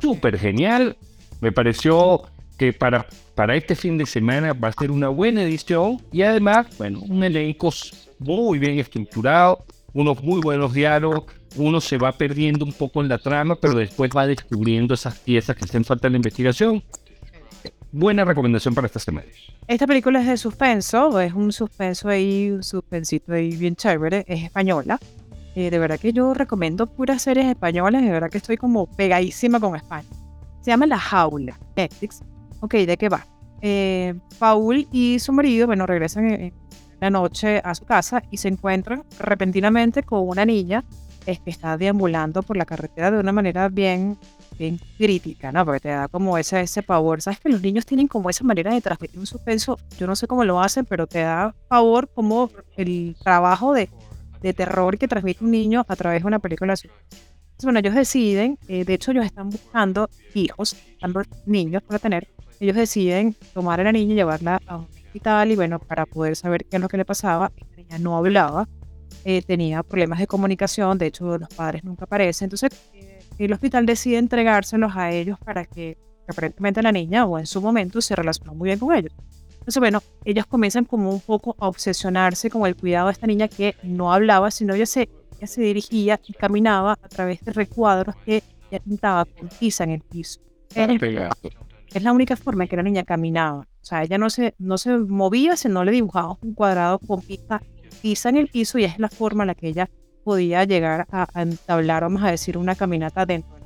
Súper 0.00 0.38
genial. 0.38 0.96
Me 1.40 1.52
pareció 1.52 2.22
que 2.56 2.72
para, 2.72 3.06
para 3.36 3.54
este 3.54 3.76
fin 3.76 3.96
de 3.96 4.06
semana 4.06 4.52
va 4.52 4.68
a 4.68 4.72
ser 4.72 4.90
una 4.90 5.08
buena 5.08 5.44
edición 5.44 6.02
y 6.10 6.22
además, 6.22 6.66
bueno, 6.76 7.00
un 7.00 7.22
elenco 7.22 7.70
muy 8.18 8.58
bien 8.58 8.78
estructurado, 8.78 9.64
unos 9.92 10.22
muy 10.22 10.40
buenos 10.40 10.72
diálogos, 10.72 11.24
uno 11.56 11.80
se 11.80 11.98
va 11.98 12.12
perdiendo 12.12 12.64
un 12.64 12.72
poco 12.72 13.00
en 13.00 13.08
la 13.08 13.18
trama, 13.18 13.56
pero 13.56 13.74
después 13.74 14.10
va 14.16 14.26
descubriendo 14.26 14.94
esas 14.94 15.18
piezas 15.18 15.56
que 15.56 15.64
hacen 15.64 15.84
falta 15.84 16.06
en 16.06 16.14
la 16.14 16.18
investigación. 16.18 16.82
Buena 17.90 18.24
recomendación 18.24 18.74
para 18.74 18.86
esta 18.86 18.98
semana. 18.98 19.26
Esta 19.66 19.86
película 19.86 20.20
es 20.20 20.26
de 20.26 20.36
suspenso, 20.36 21.18
es 21.20 21.32
un 21.32 21.52
suspenso 21.52 22.08
ahí, 22.08 22.50
un 22.50 22.62
suspensito 22.62 23.32
ahí 23.32 23.56
bien 23.56 23.76
chévere, 23.76 24.24
es 24.28 24.44
española. 24.44 24.98
Eh, 25.54 25.70
de 25.70 25.78
verdad 25.78 25.98
que 25.98 26.12
yo 26.12 26.34
recomiendo 26.34 26.86
puras 26.86 27.22
series 27.22 27.46
españolas, 27.46 28.02
de 28.02 28.10
verdad 28.10 28.30
que 28.30 28.38
estoy 28.38 28.56
como 28.56 28.86
pegadísima 28.86 29.58
con 29.58 29.74
España. 29.74 30.08
Se 30.60 30.70
llama 30.70 30.86
La 30.86 30.98
Jaula, 30.98 31.58
Netflix. 31.76 32.20
Ok, 32.60 32.74
¿de 32.74 32.96
qué 32.96 33.08
va? 33.08 33.26
Eh, 33.62 34.14
Paul 34.38 34.86
y 34.92 35.18
su 35.18 35.32
marido, 35.32 35.66
bueno, 35.66 35.86
regresan 35.86 36.30
en, 36.30 36.52
la 37.00 37.10
noche 37.10 37.60
a 37.64 37.74
su 37.74 37.84
casa 37.84 38.22
y 38.30 38.38
se 38.38 38.48
encuentran 38.48 39.04
repentinamente 39.18 40.02
con 40.02 40.28
una 40.28 40.44
niña 40.44 40.84
es 41.26 41.40
que 41.40 41.50
está 41.50 41.76
deambulando 41.76 42.42
por 42.42 42.56
la 42.56 42.64
carretera 42.64 43.10
de 43.10 43.18
una 43.18 43.32
manera 43.32 43.68
bien, 43.68 44.16
bien 44.58 44.80
crítica, 44.96 45.52
¿no? 45.52 45.64
Porque 45.64 45.80
te 45.80 45.88
da 45.88 46.08
como 46.08 46.38
ese, 46.38 46.60
ese 46.62 46.82
pavor. 46.82 47.20
Sabes 47.20 47.38
que 47.40 47.50
los 47.50 47.60
niños 47.60 47.84
tienen 47.84 48.08
como 48.08 48.30
esa 48.30 48.44
manera 48.44 48.72
de 48.72 48.80
transmitir 48.80 49.20
un 49.20 49.26
suspenso, 49.26 49.78
yo 49.98 50.06
no 50.06 50.16
sé 50.16 50.26
cómo 50.26 50.44
lo 50.44 50.60
hacen, 50.60 50.86
pero 50.86 51.06
te 51.06 51.20
da 51.20 51.54
pavor 51.68 52.08
como 52.08 52.50
el 52.76 53.14
trabajo 53.22 53.74
de, 53.74 53.90
de 54.40 54.54
terror 54.54 54.96
que 54.96 55.06
transmite 55.06 55.44
un 55.44 55.50
niño 55.50 55.84
a 55.86 55.96
través 55.96 56.22
de 56.22 56.28
una 56.28 56.38
película 56.38 56.74
bueno, 57.62 57.80
ellos 57.80 57.94
deciden, 57.94 58.58
eh, 58.68 58.84
de 58.84 58.94
hecho 58.94 59.10
ellos 59.10 59.24
están 59.24 59.50
buscando 59.50 60.08
hijos, 60.34 60.76
buscando 60.92 61.22
niños 61.44 61.82
para 61.82 61.98
tener, 61.98 62.28
ellos 62.60 62.76
deciden 62.76 63.34
tomar 63.52 63.80
a 63.80 63.84
la 63.84 63.92
niña 63.92 64.12
y 64.12 64.16
llevarla 64.16 64.60
a 64.66 64.76
un 64.76 64.86
hospital 65.08 65.50
y 65.50 65.56
bueno, 65.56 65.78
para 65.78 66.06
poder 66.06 66.36
saber 66.36 66.64
qué 66.64 66.76
es 66.76 66.82
lo 66.82 66.88
que 66.88 66.96
le 66.96 67.04
pasaba, 67.04 67.50
niña 67.76 67.98
no 67.98 68.16
hablaba, 68.16 68.68
eh, 69.24 69.42
tenía 69.42 69.82
problemas 69.82 70.18
de 70.18 70.26
comunicación, 70.26 70.98
de 70.98 71.06
hecho 71.06 71.38
los 71.38 71.48
padres 71.48 71.82
nunca 71.84 72.04
aparecen, 72.04 72.46
entonces 72.46 72.70
eh, 72.92 73.18
el 73.38 73.52
hospital 73.52 73.86
decide 73.86 74.18
entregárselos 74.18 74.94
a 74.96 75.10
ellos 75.10 75.38
para 75.44 75.64
que, 75.64 75.96
aparentemente 76.28 76.82
la 76.82 76.92
niña 76.92 77.24
o 77.24 77.38
en 77.38 77.46
su 77.46 77.60
momento 77.62 78.00
se 78.00 78.14
relacionó 78.14 78.54
muy 78.54 78.68
bien 78.68 78.78
con 78.78 78.94
ellos. 78.94 79.12
Entonces, 79.68 79.80
bueno, 79.80 80.02
ellos 80.24 80.46
comienzan 80.46 80.84
como 80.84 81.10
un 81.10 81.20
poco 81.20 81.56
a 81.58 81.68
obsesionarse 81.68 82.50
con 82.50 82.66
el 82.66 82.76
cuidado 82.76 83.08
de 83.08 83.12
esta 83.12 83.26
niña 83.26 83.48
que 83.48 83.76
no 83.82 84.12
hablaba, 84.12 84.50
sino 84.50 84.74
ella 84.74 84.86
se, 84.86 85.08
ella 85.36 85.46
se 85.46 85.60
dirigía 85.60 86.20
y 86.26 86.32
caminaba 86.32 86.92
a 87.02 87.08
través 87.08 87.44
de 87.44 87.52
recuadros 87.52 88.14
que 88.24 88.42
ella 88.70 88.82
pintaba 88.82 89.24
con 89.26 89.48
tiza 89.48 89.84
en 89.84 89.90
el 89.90 90.00
piso. 90.00 90.40
Es 91.92 92.02
la 92.02 92.12
única 92.12 92.36
forma 92.36 92.64
en 92.64 92.68
que 92.68 92.76
la 92.76 92.82
niña 92.82 93.04
caminaba. 93.04 93.60
O 93.60 93.84
sea, 93.84 94.02
ella 94.02 94.18
no 94.18 94.30
se, 94.30 94.54
no 94.58 94.78
se 94.78 94.96
movía 94.98 95.56
si 95.56 95.68
no 95.68 95.84
le 95.84 95.92
dibujaba 95.92 96.36
un 96.42 96.54
cuadrado 96.54 96.98
con 96.98 97.22
pista 97.22 97.62
pisa 98.02 98.28
en 98.28 98.36
el 98.36 98.48
piso 98.48 98.78
y 98.78 98.84
es 98.84 98.98
la 98.98 99.08
forma 99.08 99.42
en 99.42 99.48
la 99.48 99.54
que 99.54 99.68
ella 99.68 99.90
podía 100.24 100.64
llegar 100.64 101.06
a, 101.10 101.26
entablar, 101.40 102.02
vamos 102.02 102.22
a 102.22 102.30
decir, 102.30 102.58
una 102.58 102.74
caminata 102.74 103.24
dentro. 103.24 103.56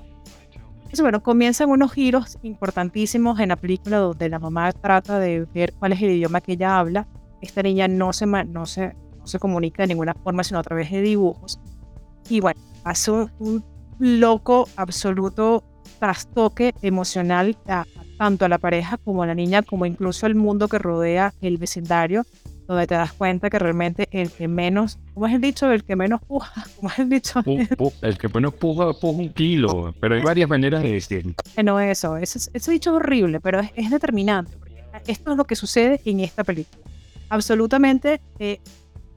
Entonces, 0.76 1.00
bueno, 1.00 1.22
comienzan 1.22 1.70
unos 1.70 1.92
giros 1.92 2.38
importantísimos 2.42 3.40
en 3.40 3.48
la 3.48 3.56
película 3.56 3.98
donde 3.98 4.28
la 4.28 4.38
mamá 4.38 4.70
trata 4.72 5.18
de 5.18 5.46
ver 5.52 5.72
cuál 5.78 5.92
es 5.92 6.02
el 6.02 6.10
idioma 6.10 6.40
que 6.40 6.52
ella 6.52 6.78
habla. 6.78 7.08
Esta 7.40 7.62
niña 7.62 7.88
no 7.88 8.12
se, 8.12 8.26
no 8.26 8.66
se, 8.66 8.94
no 9.18 9.26
se 9.26 9.38
comunica 9.38 9.82
de 9.82 9.88
ninguna 9.88 10.14
forma, 10.14 10.44
sino 10.44 10.60
a 10.60 10.62
través 10.62 10.90
de 10.90 11.00
dibujos. 11.00 11.58
Y 12.28 12.40
bueno, 12.40 12.60
hace 12.84 13.10
un, 13.10 13.64
loco, 13.98 14.68
absoluto 14.76 15.64
trastoque 15.98 16.74
emocional 16.82 17.56
tanto 18.22 18.44
a 18.44 18.48
la 18.48 18.58
pareja 18.58 18.98
como 18.98 19.24
a 19.24 19.26
la 19.26 19.34
niña, 19.34 19.62
como 19.62 19.84
incluso 19.84 20.26
al 20.26 20.36
mundo 20.36 20.68
que 20.68 20.78
rodea 20.78 21.34
el 21.40 21.56
vecindario 21.56 22.24
donde 22.68 22.86
te 22.86 22.94
das 22.94 23.12
cuenta 23.12 23.50
que 23.50 23.58
realmente 23.58 24.06
el 24.12 24.30
que 24.30 24.46
menos, 24.46 25.00
¿cómo 25.12 25.26
es 25.26 25.34
el 25.34 25.40
dicho? 25.40 25.72
El 25.72 25.82
que 25.82 25.96
menos 25.96 26.20
puja, 26.22 26.64
¿cómo 26.76 26.88
es 26.88 27.00
el 27.00 27.08
dicho? 27.08 27.42
el 27.44 28.18
que 28.18 28.28
menos 28.28 28.54
puja, 28.54 28.92
puja 28.92 29.18
un 29.18 29.28
kilo, 29.30 29.92
pero 29.98 30.14
hay 30.14 30.22
varias 30.22 30.48
maneras 30.48 30.84
de 30.84 30.92
decirlo. 30.92 31.34
No, 31.64 31.80
eso, 31.80 32.16
ese, 32.16 32.48
dicho 32.70 32.90
es 32.90 32.96
horrible, 32.96 33.40
pero 33.40 33.60
es, 33.74 33.90
determinante. 33.90 34.52
Esto 35.08 35.32
es 35.32 35.36
lo 35.36 35.44
que 35.44 35.56
sucede 35.56 36.00
en 36.04 36.20
esta 36.20 36.44
película. 36.44 36.80
Absolutamente 37.28 38.20
eh, 38.38 38.60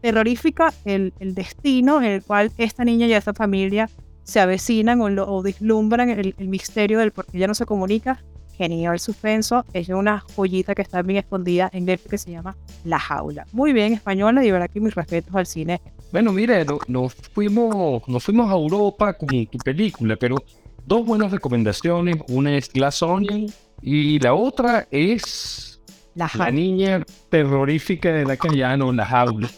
terrorífica 0.01 0.73
el, 0.83 1.13
destino 1.19 1.99
en 2.01 2.05
el 2.05 2.23
cual 2.23 2.51
esta 2.57 2.83
niña 2.83 3.05
y 3.05 3.13
esta 3.13 3.35
familia 3.35 3.87
se 4.23 4.39
avecinan 4.39 4.99
o, 4.99 5.05
o 5.05 5.43
vislumbran 5.43 6.09
el, 6.09 6.33
el 6.39 6.47
misterio 6.47 6.97
del 6.97 7.11
por 7.11 7.27
qué 7.27 7.37
ella 7.37 7.45
no 7.45 7.53
se 7.53 7.67
comunica 7.67 8.23
genial 8.57 8.99
suspenso. 8.99 9.65
Es 9.73 9.89
una 9.89 10.19
joyita 10.19 10.75
que 10.75 10.81
está 10.81 11.01
bien 11.01 11.19
escondida 11.19 11.69
en 11.73 11.85
Netflix 11.85 12.09
que 12.09 12.17
se 12.17 12.31
llama 12.31 12.55
La 12.83 12.99
Jaula. 12.99 13.45
Muy 13.51 13.73
bien, 13.73 13.93
española, 13.93 14.43
y 14.43 14.51
verdad 14.51 14.69
que 14.69 14.79
mis 14.79 14.95
respetos 14.95 15.35
al 15.35 15.45
cine. 15.45 15.81
Bueno, 16.11 16.31
mire, 16.31 16.65
nos, 16.87 17.13
fuimos, 17.13 18.07
nos 18.07 18.23
fuimos 18.23 18.49
a 18.49 18.53
Europa 18.53 19.13
con 19.13 19.27
tu 19.47 19.57
película, 19.59 20.15
pero 20.15 20.37
dos 20.85 21.05
buenas 21.05 21.31
recomendaciones. 21.31 22.17
Una 22.29 22.55
es 22.55 22.71
Glass 22.71 23.01
Onion 23.01 23.47
y 23.81 24.19
la 24.19 24.33
otra 24.33 24.87
es 24.91 25.81
La, 26.13 26.29
la 26.35 26.51
niña 26.51 27.03
terrorífica 27.29 28.11
de 28.11 28.25
la 28.25 28.37
Callano, 28.37 28.91
La 28.91 29.05
Jaula. 29.05 29.49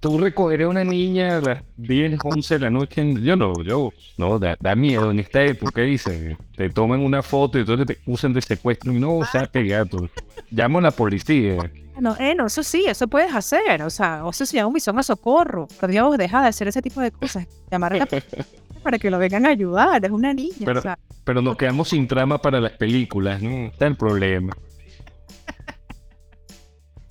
tú 0.00 0.18
recogeré 0.18 0.64
a 0.64 0.68
una 0.68 0.84
niña 0.84 1.38
a 1.38 1.40
las 1.40 1.62
10, 1.76 2.18
11 2.22 2.54
de 2.54 2.60
la 2.60 2.70
noche. 2.70 3.14
Yo 3.22 3.36
no, 3.36 3.62
yo, 3.62 3.92
no, 4.16 4.38
da, 4.38 4.74
miedo 4.74 5.10
en 5.10 5.20
esta 5.20 5.42
época. 5.42 5.82
Dice, 5.82 6.36
te 6.56 6.70
toman 6.70 7.00
una 7.00 7.22
foto 7.22 7.58
y 7.58 7.62
entonces 7.62 7.86
te 7.86 7.98
usan 8.06 8.32
de 8.32 8.42
secuestro 8.42 8.92
y 8.92 9.00
no, 9.00 9.18
o 9.18 9.24
sea, 9.24 9.48
gato. 9.52 10.08
Llamo 10.50 10.78
a 10.78 10.82
la 10.82 10.90
policía. 10.90 11.70
No, 11.98 12.14
eh, 12.18 12.34
no, 12.34 12.46
eso 12.46 12.62
sí, 12.62 12.84
eso 12.86 13.08
puedes 13.08 13.34
hacer. 13.34 13.82
O 13.82 13.90
sea, 13.90 14.24
o 14.24 14.30
eso 14.30 14.44
se 14.44 14.56
llama 14.56 14.72
misión 14.72 14.98
a 14.98 15.02
socorro. 15.02 15.68
Pero 15.80 15.92
Dios, 15.92 16.18
deja 16.18 16.42
de 16.42 16.48
hacer 16.48 16.68
ese 16.68 16.82
tipo 16.82 17.00
de 17.00 17.10
cosas. 17.10 17.46
Llamar 17.70 17.94
a 17.94 17.96
la 17.98 18.06
para 18.82 18.98
que 18.98 19.10
lo 19.10 19.18
vengan 19.18 19.46
a 19.46 19.50
ayudar. 19.50 20.04
Es 20.04 20.10
una 20.10 20.32
niña. 20.34 20.54
Pero, 20.64 20.82
pero 21.24 21.42
nos 21.42 21.56
quedamos 21.56 21.88
sin 21.88 22.06
trama 22.06 22.38
para 22.38 22.60
las 22.60 22.72
películas, 22.72 23.42
¿no? 23.42 23.66
Está 23.66 23.86
el 23.86 23.96
problema. 23.96 24.56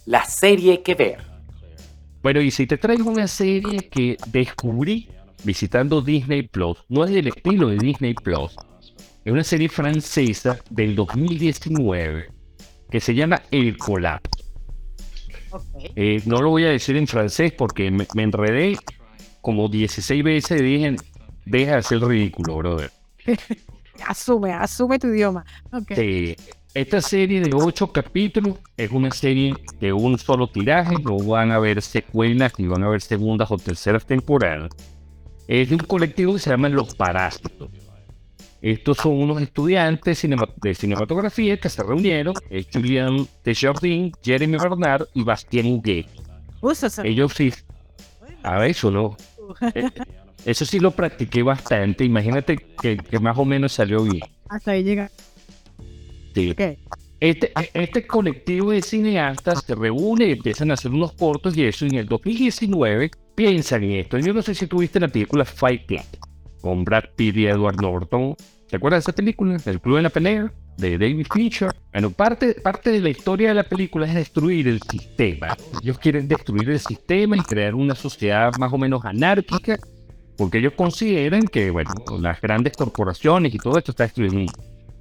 La 0.06 0.24
serie 0.24 0.84
que 0.84 0.94
ver. 0.94 1.35
Bueno, 2.26 2.42
y 2.42 2.50
si 2.50 2.66
te 2.66 2.80
traigo 2.80 3.12
una 3.12 3.28
serie 3.28 3.88
que 3.88 4.18
descubrí 4.32 5.08
visitando 5.44 6.02
Disney 6.02 6.42
Plus, 6.42 6.84
no 6.90 7.06
es 7.06 7.12
del 7.12 7.28
estilo 7.28 7.68
de 7.68 7.78
Disney 7.78 8.16
Plus, 8.16 8.56
es 9.24 9.32
una 9.32 9.44
serie 9.44 9.70
francesa 9.70 10.58
del 10.72 10.96
2019 10.96 12.32
que 12.90 13.00
se 13.00 13.14
llama 13.14 13.44
El 13.52 13.78
Colapso. 13.78 14.44
Eh, 15.96 16.20
no 16.26 16.42
lo 16.42 16.50
voy 16.50 16.64
a 16.64 16.70
decir 16.70 16.98
en 16.98 17.06
francés 17.06 17.52
porque 17.52 17.92
me, 17.92 18.08
enredé 18.16 18.76
como 19.42 19.70
16 19.70 20.24
veces 20.24 20.62
y 20.62 20.64
dije, 20.64 20.96
deja 21.46 21.74
de 21.74 21.78
hacer 21.78 22.02
ridículo, 22.02 22.58
brother. 22.58 22.92
asume, 24.08 24.52
asume 24.52 24.98
tu 24.98 25.10
idioma. 25.10 25.46
Okay. 25.72 26.36
Esta 26.76 27.00
serie 27.00 27.40
de 27.40 27.52
ocho 27.54 27.90
capítulos 27.90 28.58
es 28.76 28.92
una 28.92 29.10
serie 29.10 29.54
de 29.80 29.94
un 29.94 30.20
solo 30.20 30.46
tiraje, 30.48 30.96
no 31.02 31.18
van 31.20 31.52
a 31.52 31.56
haber 31.56 31.82
secuelas 31.82 32.52
ni 32.58 32.68
van 32.68 32.84
a 32.84 32.88
haber 32.88 33.00
segundas 33.02 33.50
o 33.50 33.58
terceras 33.58 34.06
temporadas. 34.06 34.72
Es 35.48 35.70
de 35.70 35.76
un 35.76 35.80
colectivo 35.80 36.34
que 36.34 36.40
se 36.40 36.50
llama 36.50 36.68
Los 36.68 36.94
Parásitos. 36.94 37.70
Estos 38.62 38.98
son 38.98 39.14
unos 39.14 39.42
estudiantes 39.42 40.22
de 40.62 40.76
cinematografía 40.76 41.56
que 41.56 41.70
se 41.70 41.82
reunieron, 41.82 42.34
es 42.50 42.68
Julian 42.74 43.26
Desjardins, 43.46 44.12
Jeremy 44.22 44.58
Bernard 44.58 45.06
y 45.14 45.24
Bastien 45.24 45.68
Huguet. 45.68 46.08
Ellos 47.06 47.32
sí, 47.34 47.54
a 48.44 48.68
eso 48.68 48.92
no. 48.92 49.16
Eh, 49.74 49.92
eso 50.44 50.66
sí 50.66 50.82
lo 50.82 50.92
practiqué 50.92 51.42
bastante, 51.42 52.04
imagínate 52.04 52.58
que, 52.58 52.98
que 52.98 53.20
más 53.20 53.38
o 53.38 53.46
menos 53.46 53.72
salió 53.72 54.04
bien. 54.04 54.26
Hasta 54.50 54.72
ahí 54.72 54.84
llega. 54.84 55.10
Este, 57.20 57.52
este 57.74 58.06
colectivo 58.06 58.72
de 58.72 58.82
cineastas 58.82 59.64
se 59.66 59.74
reúne 59.74 60.28
y 60.28 60.32
empiezan 60.34 60.72
a 60.72 60.74
hacer 60.74 60.92
unos 60.92 61.14
cortos 61.14 61.56
y 61.58 61.64
eso 61.64 61.86
en 61.86 61.96
el 61.96 62.08
2019 62.08 63.10
piensan 63.36 63.84
en 63.84 63.92
esto. 63.92 64.20
Yo 64.20 64.34
no 64.34 64.42
sé 64.42 64.54
si 64.54 64.68
tuviste 64.68 65.00
la 65.00 65.08
película 65.08 65.46
Fight 65.46 65.86
Club. 65.86 66.02
con 66.62 66.84
Brad 66.84 67.06
Pitt 67.16 67.38
y 67.38 67.46
Edward 67.46 67.82
Norton. 67.82 68.36
¿Te 68.70 68.78
acuerdas 68.78 69.06
de 69.06 69.12
esa 69.12 69.16
película? 69.16 69.58
El 69.66 69.80
Club 69.80 69.98
de 69.98 70.02
la 70.02 70.10
Pelea, 70.10 70.52
de 70.78 70.98
David 70.98 71.28
Fincher. 71.32 71.72
Bueno, 71.94 72.10
parte, 72.10 72.56
parte 72.56 72.92
de 72.92 73.00
la 73.00 73.10
historia 73.10 73.50
de 73.50 73.54
la 73.54 73.64
película 73.64 74.08
es 74.08 74.14
destruir 74.16 74.68
el 74.68 74.82
sistema. 74.82 75.56
Ellos 75.82 76.00
quieren 76.00 76.28
destruir 76.28 76.70
el 76.70 76.80
sistema 76.80 77.38
y 77.38 77.42
crear 77.42 77.76
una 77.76 77.96
sociedad 77.96 78.52
más 78.60 78.74
o 78.74 78.78
menos 78.78 79.06
anárquica, 79.06 79.78
porque 80.38 80.58
ellos 80.58 80.74
consideran 80.76 81.44
que, 81.44 81.70
bueno, 81.70 81.92
las 82.20 82.42
grandes 82.42 82.74
corporaciones 82.74 83.54
y 83.54 83.58
todo 83.58 83.78
esto 83.78 83.92
está 83.92 84.04
destruyendo. 84.04 84.52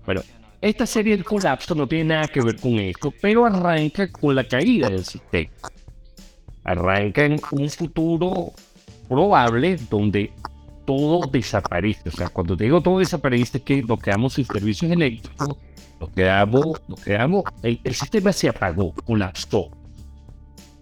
Bueno, 0.05 0.21
esta 0.65 0.87
serie 0.87 1.15
del 1.15 1.27
colapso 1.27 1.75
no 1.75 1.87
tiene 1.87 2.15
nada 2.15 2.27
que 2.27 2.41
ver 2.41 2.57
con 2.57 2.79
esto, 2.79 3.13
pero 3.21 3.45
arranca 3.45 4.11
con 4.11 4.35
la 4.35 4.45
caída 4.45 4.89
del 4.89 5.05
sistema. 5.05 5.53
Arranca 6.65 7.27
en 7.27 7.39
un 7.51 7.69
futuro 7.69 8.51
probable 9.07 9.77
donde 9.91 10.33
todo 10.87 11.29
desaparece. 11.31 12.09
O 12.09 12.13
sea, 12.13 12.31
cuando 12.31 12.57
te 12.57 12.65
digo 12.65 12.81
todo 12.81 12.99
desaparece, 12.99 13.59
es 13.59 13.65
que 13.65 13.83
nos 13.83 14.01
quedamos 14.01 14.33
sin 14.33 14.47
servicios 14.47 14.91
eléctricos, 14.91 15.55
nos 16.01 16.09
quedamos, 16.11 16.81
nos 16.89 17.01
quedamos, 17.05 17.45
el, 17.63 17.79
el 17.85 17.95
sistema 17.95 18.33
se 18.33 18.49
apagó, 18.49 18.95
colapsó. 19.05 19.69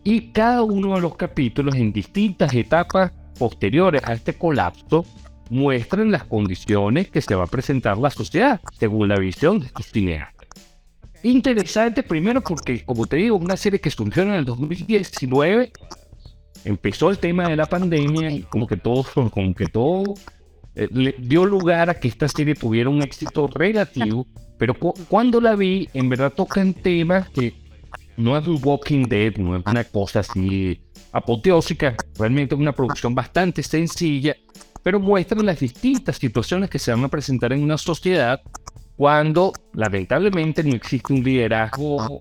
Y 0.04 0.28
cada 0.30 0.62
uno 0.62 0.94
de 0.94 1.00
los 1.00 1.16
capítulos 1.16 1.74
en 1.74 1.92
distintas 1.92 2.54
etapas 2.54 3.10
posteriores 3.36 4.00
a 4.04 4.12
este 4.12 4.34
colapso 4.34 5.04
muestran 5.52 6.10
las 6.10 6.24
condiciones 6.24 7.10
que 7.10 7.20
se 7.20 7.34
va 7.34 7.44
a 7.44 7.46
presentar 7.46 7.98
la 7.98 8.10
sociedad, 8.10 8.60
según 8.78 9.08
la 9.08 9.16
visión 9.16 9.60
de 9.60 9.66
estos 9.66 9.86
cineastas. 9.86 10.48
Interesante 11.22 12.02
primero 12.02 12.40
porque, 12.40 12.82
como 12.84 13.06
te 13.06 13.16
digo, 13.16 13.36
una 13.36 13.56
serie 13.56 13.78
que 13.80 13.90
surgió 13.90 14.22
en 14.22 14.30
el 14.30 14.44
2019 14.46 15.70
empezó 16.64 17.10
el 17.10 17.18
tema 17.18 17.48
de 17.48 17.56
la 17.56 17.66
pandemia 17.66 18.30
y 18.30 18.42
como 18.42 18.66
que 18.66 18.76
todo, 18.76 19.04
como 19.30 19.54
que 19.54 19.66
todo 19.66 20.14
eh, 20.74 20.88
le 20.90 21.14
dio 21.18 21.44
lugar 21.44 21.90
a 21.90 21.94
que 22.00 22.08
esta 22.08 22.28
serie 22.28 22.54
tuviera 22.54 22.88
un 22.88 23.02
éxito 23.02 23.46
relativo, 23.46 24.26
pero 24.58 24.72
cu- 24.74 24.94
cuando 25.08 25.38
la 25.40 25.54
vi, 25.54 25.88
en 25.92 26.08
verdad 26.08 26.32
tocan 26.32 26.72
temas 26.72 27.28
que 27.28 27.52
no 28.16 28.36
es 28.38 28.46
un 28.46 28.58
Walking 28.62 29.04
Dead, 29.06 29.36
no 29.36 29.56
es 29.56 29.62
una 29.66 29.84
cosa 29.84 30.20
así 30.20 30.80
apoteósica, 31.12 31.94
realmente 32.18 32.54
es 32.54 32.60
una 32.60 32.72
producción 32.72 33.14
bastante 33.14 33.62
sencilla, 33.62 34.34
pero 34.82 35.00
muestra 35.00 35.42
las 35.42 35.60
distintas 35.60 36.16
situaciones 36.16 36.70
que 36.70 36.78
se 36.78 36.90
van 36.90 37.04
a 37.04 37.08
presentar 37.08 37.52
en 37.52 37.62
una 37.62 37.78
sociedad 37.78 38.40
cuando 38.96 39.52
lamentablemente 39.72 40.62
no 40.62 40.74
existe 40.74 41.12
un 41.12 41.22
liderazgo 41.22 42.20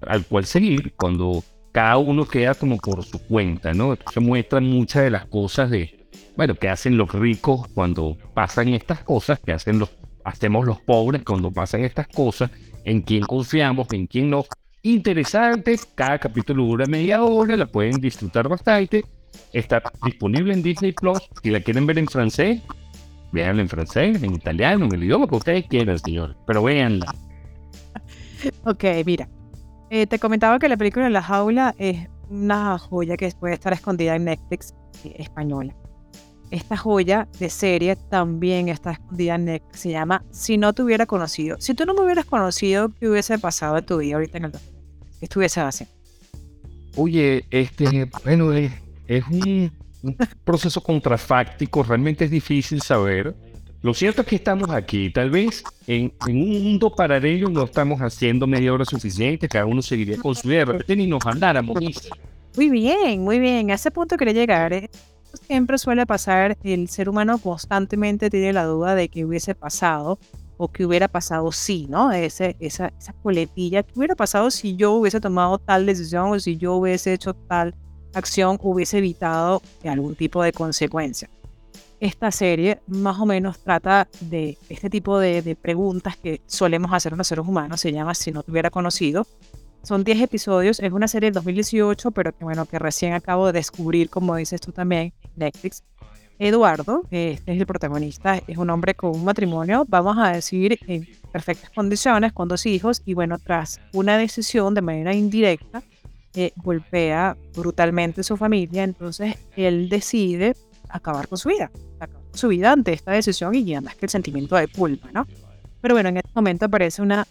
al 0.00 0.24
cual 0.26 0.44
seguir, 0.44 0.94
cuando 0.96 1.42
cada 1.72 1.98
uno 1.98 2.26
queda 2.26 2.54
como 2.54 2.76
por 2.78 3.04
su 3.04 3.18
cuenta, 3.26 3.72
¿no? 3.72 3.96
Se 4.12 4.20
muestran 4.20 4.64
muchas 4.64 5.04
de 5.04 5.10
las 5.10 5.26
cosas 5.26 5.70
de, 5.70 6.08
bueno, 6.36 6.54
que 6.54 6.68
hacen 6.68 6.96
los 6.96 7.12
ricos 7.12 7.68
cuando 7.74 8.16
pasan 8.34 8.68
estas 8.68 9.02
cosas, 9.04 9.38
que 9.40 9.52
hacen 9.52 9.78
los, 9.78 9.90
hacemos 10.24 10.66
los 10.66 10.80
pobres 10.80 11.22
cuando 11.22 11.50
pasan 11.50 11.84
estas 11.84 12.08
cosas, 12.08 12.50
en 12.84 13.02
quién 13.02 13.22
confiamos, 13.22 13.88
en 13.92 14.06
quién 14.06 14.30
no. 14.30 14.44
Interesante, 14.82 15.78
cada 15.94 16.18
capítulo 16.18 16.64
dura 16.64 16.86
media 16.86 17.22
hora, 17.22 17.56
la 17.56 17.66
pueden 17.66 18.00
disfrutar 18.00 18.48
bastante. 18.48 19.04
Está 19.52 19.82
disponible 20.04 20.52
en 20.52 20.62
Disney 20.62 20.92
Plus. 20.92 21.18
Si 21.42 21.50
la 21.50 21.60
quieren 21.60 21.86
ver 21.86 21.98
en 21.98 22.06
francés, 22.06 22.60
véanla 23.32 23.62
en 23.62 23.68
francés, 23.68 24.22
en 24.22 24.34
italiano, 24.34 24.86
en 24.86 24.94
el 24.94 25.04
idioma 25.04 25.26
que 25.26 25.36
ustedes 25.36 25.66
quieran, 25.66 25.98
señor. 25.98 26.36
Pero 26.46 26.62
véanla. 26.62 27.14
Ok, 28.64 28.84
mira. 29.04 29.28
Eh, 29.90 30.06
te 30.06 30.18
comentaba 30.18 30.58
que 30.58 30.66
la 30.66 30.78
película 30.78 31.10
La 31.10 31.20
Jaula 31.20 31.74
es 31.78 32.08
una 32.30 32.78
joya 32.78 33.18
que 33.18 33.30
puede 33.38 33.54
estar 33.54 33.72
escondida 33.74 34.16
en 34.16 34.24
Netflix 34.24 34.72
eh, 35.04 35.14
española. 35.18 35.74
Esta 36.50 36.76
joya 36.76 37.28
de 37.38 37.50
serie 37.50 37.96
también 37.96 38.68
está 38.68 38.92
escondida 38.92 39.34
en 39.34 39.44
Netflix. 39.44 39.80
Se 39.80 39.90
llama 39.90 40.24
Si 40.30 40.56
no 40.56 40.72
te 40.72 40.82
hubiera 40.82 41.06
conocido. 41.06 41.60
Si 41.60 41.74
tú 41.74 41.84
no 41.84 41.92
me 41.92 42.02
hubieras 42.02 42.24
conocido, 42.24 42.92
¿qué 42.98 43.08
hubiese 43.08 43.38
pasado 43.38 43.76
en 43.76 43.84
tu 43.84 43.98
vida 43.98 44.14
ahorita 44.14 44.38
en 44.38 44.44
el 44.46 44.52
2020? 44.52 45.18
¿Qué 45.18 45.24
estuviese 45.26 45.60
haciendo? 45.60 45.94
Oye, 46.96 47.44
este, 47.50 48.08
bueno, 48.24 48.52
es, 48.52 48.72
es 49.10 49.26
un, 49.26 49.72
un 50.02 50.16
proceso 50.44 50.80
contrafáctico, 50.80 51.82
realmente 51.82 52.24
es 52.26 52.30
difícil 52.30 52.80
saber. 52.80 53.34
Lo 53.82 53.92
cierto 53.92 54.22
es 54.22 54.28
que 54.28 54.36
estamos 54.36 54.70
aquí, 54.70 55.10
tal 55.10 55.30
vez 55.30 55.64
en, 55.86 56.12
en 56.26 56.36
un 56.36 56.62
mundo 56.62 56.94
paralelo 56.94 57.48
no 57.48 57.64
estamos 57.64 58.00
haciendo 58.00 58.46
media 58.46 58.72
hora 58.72 58.84
suficiente, 58.84 59.48
cada 59.48 59.66
uno 59.66 59.82
seguiría 59.82 60.16
con 60.18 60.34
su 60.34 60.48
repente 60.48 60.94
ni 60.94 61.06
nos 61.06 61.26
habláramos. 61.26 61.76
Muy 62.56 62.68
bien, 62.68 63.22
muy 63.22 63.40
bien. 63.40 63.70
A 63.70 63.74
ese 63.74 63.90
punto 63.90 64.16
quería 64.16 64.34
llegar. 64.34 64.72
¿eh? 64.72 64.90
Siempre 65.46 65.78
suele 65.78 66.06
pasar, 66.06 66.56
el 66.62 66.88
ser 66.88 67.08
humano 67.08 67.38
constantemente 67.38 68.30
tiene 68.30 68.52
la 68.52 68.64
duda 68.64 68.94
de 68.94 69.08
qué 69.08 69.24
hubiese 69.24 69.54
pasado 69.54 70.18
o 70.56 70.68
qué 70.68 70.84
hubiera 70.84 71.08
pasado 71.08 71.50
si, 71.50 71.86
¿no? 71.86 72.12
Ese, 72.12 72.54
esa, 72.60 72.92
esa 72.98 73.12
coletilla, 73.14 73.82
qué 73.82 73.92
hubiera 73.96 74.14
pasado 74.14 74.50
si 74.50 74.76
yo 74.76 74.92
hubiese 74.92 75.20
tomado 75.20 75.58
tal 75.58 75.86
decisión 75.86 76.32
o 76.32 76.38
si 76.38 76.58
yo 76.58 76.74
hubiese 76.74 77.14
hecho 77.14 77.34
tal 77.34 77.74
acción, 78.14 78.58
hubiese 78.62 78.98
evitado 78.98 79.62
algún 79.84 80.14
tipo 80.14 80.42
de 80.42 80.52
consecuencia. 80.52 81.28
Esta 82.00 82.30
serie 82.30 82.80
más 82.86 83.18
o 83.18 83.26
menos 83.26 83.58
trata 83.58 84.08
de 84.20 84.56
este 84.68 84.88
tipo 84.88 85.18
de, 85.18 85.42
de 85.42 85.54
preguntas 85.54 86.16
que 86.16 86.40
solemos 86.46 86.92
hacer 86.92 87.16
los 87.16 87.26
seres 87.26 87.46
humanos, 87.46 87.80
se 87.80 87.92
llama 87.92 88.14
Si 88.14 88.32
no 88.32 88.42
te 88.42 88.50
hubiera 88.50 88.70
conocido, 88.70 89.26
son 89.82 90.04
10 90.04 90.20
episodios, 90.20 90.80
es 90.80 90.92
una 90.92 91.08
serie 91.08 91.28
del 91.28 91.34
2018, 91.34 92.10
pero 92.10 92.32
que 92.32 92.44
bueno, 92.44 92.66
que 92.66 92.78
recién 92.78 93.14
acabo 93.14 93.46
de 93.46 93.52
descubrir, 93.54 94.10
como 94.10 94.36
dices 94.36 94.60
tú 94.60 94.72
también, 94.72 95.12
Netflix. 95.36 95.82
Eduardo, 96.38 97.02
que 97.10 97.32
este 97.32 97.52
es 97.52 97.60
el 97.60 97.66
protagonista, 97.66 98.40
es 98.46 98.56
un 98.56 98.70
hombre 98.70 98.94
con 98.94 99.10
un 99.10 99.24
matrimonio, 99.24 99.84
vamos 99.86 100.16
a 100.18 100.32
decir, 100.32 100.78
en 100.86 101.06
perfectas 101.30 101.68
condiciones, 101.68 102.32
con 102.32 102.48
dos 102.48 102.64
hijos, 102.64 103.02
y 103.04 103.12
bueno, 103.12 103.38
tras 103.38 103.78
una 103.92 104.16
decisión 104.16 104.72
de 104.72 104.80
manera 104.80 105.14
indirecta, 105.14 105.82
eh, 106.34 106.52
golpea 106.56 107.36
brutalmente 107.54 108.20
a 108.20 108.24
su 108.24 108.36
familia, 108.36 108.84
entonces 108.84 109.36
él 109.56 109.88
decide 109.88 110.54
acabar 110.88 111.28
con 111.28 111.38
su 111.38 111.48
vida, 111.48 111.70
acabar 111.98 112.22
con 112.30 112.38
su 112.38 112.48
vida 112.48 112.72
ante 112.72 112.92
esta 112.92 113.12
decisión 113.12 113.54
y 113.54 113.74
además 113.74 113.96
que 113.96 114.06
el 114.06 114.10
sentimiento 114.10 114.56
de 114.56 114.68
culpa, 114.68 115.10
¿no? 115.12 115.26
Pero 115.80 115.94
bueno, 115.94 116.08
en 116.10 116.18
este 116.18 116.30
momento 116.34 116.66
aparece 116.66 117.02
una 117.02 117.26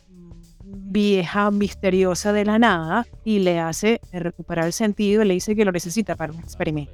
vieja 0.64 1.52
misteriosa 1.52 2.34
de 2.34 2.46
la 2.46 2.60
nada 2.60 3.06
y 3.24 3.40
le 3.40 3.60
hace 3.60 4.00
recuperar 4.12 4.66
el 4.66 4.74
sentido 4.74 5.24
y 5.24 5.28
le 5.28 5.34
dice 5.36 5.56
que 5.56 5.66
lo 5.66 5.72
necesita 5.72 6.16
para 6.16 6.34
un 6.34 6.40
experimento. 6.40 6.92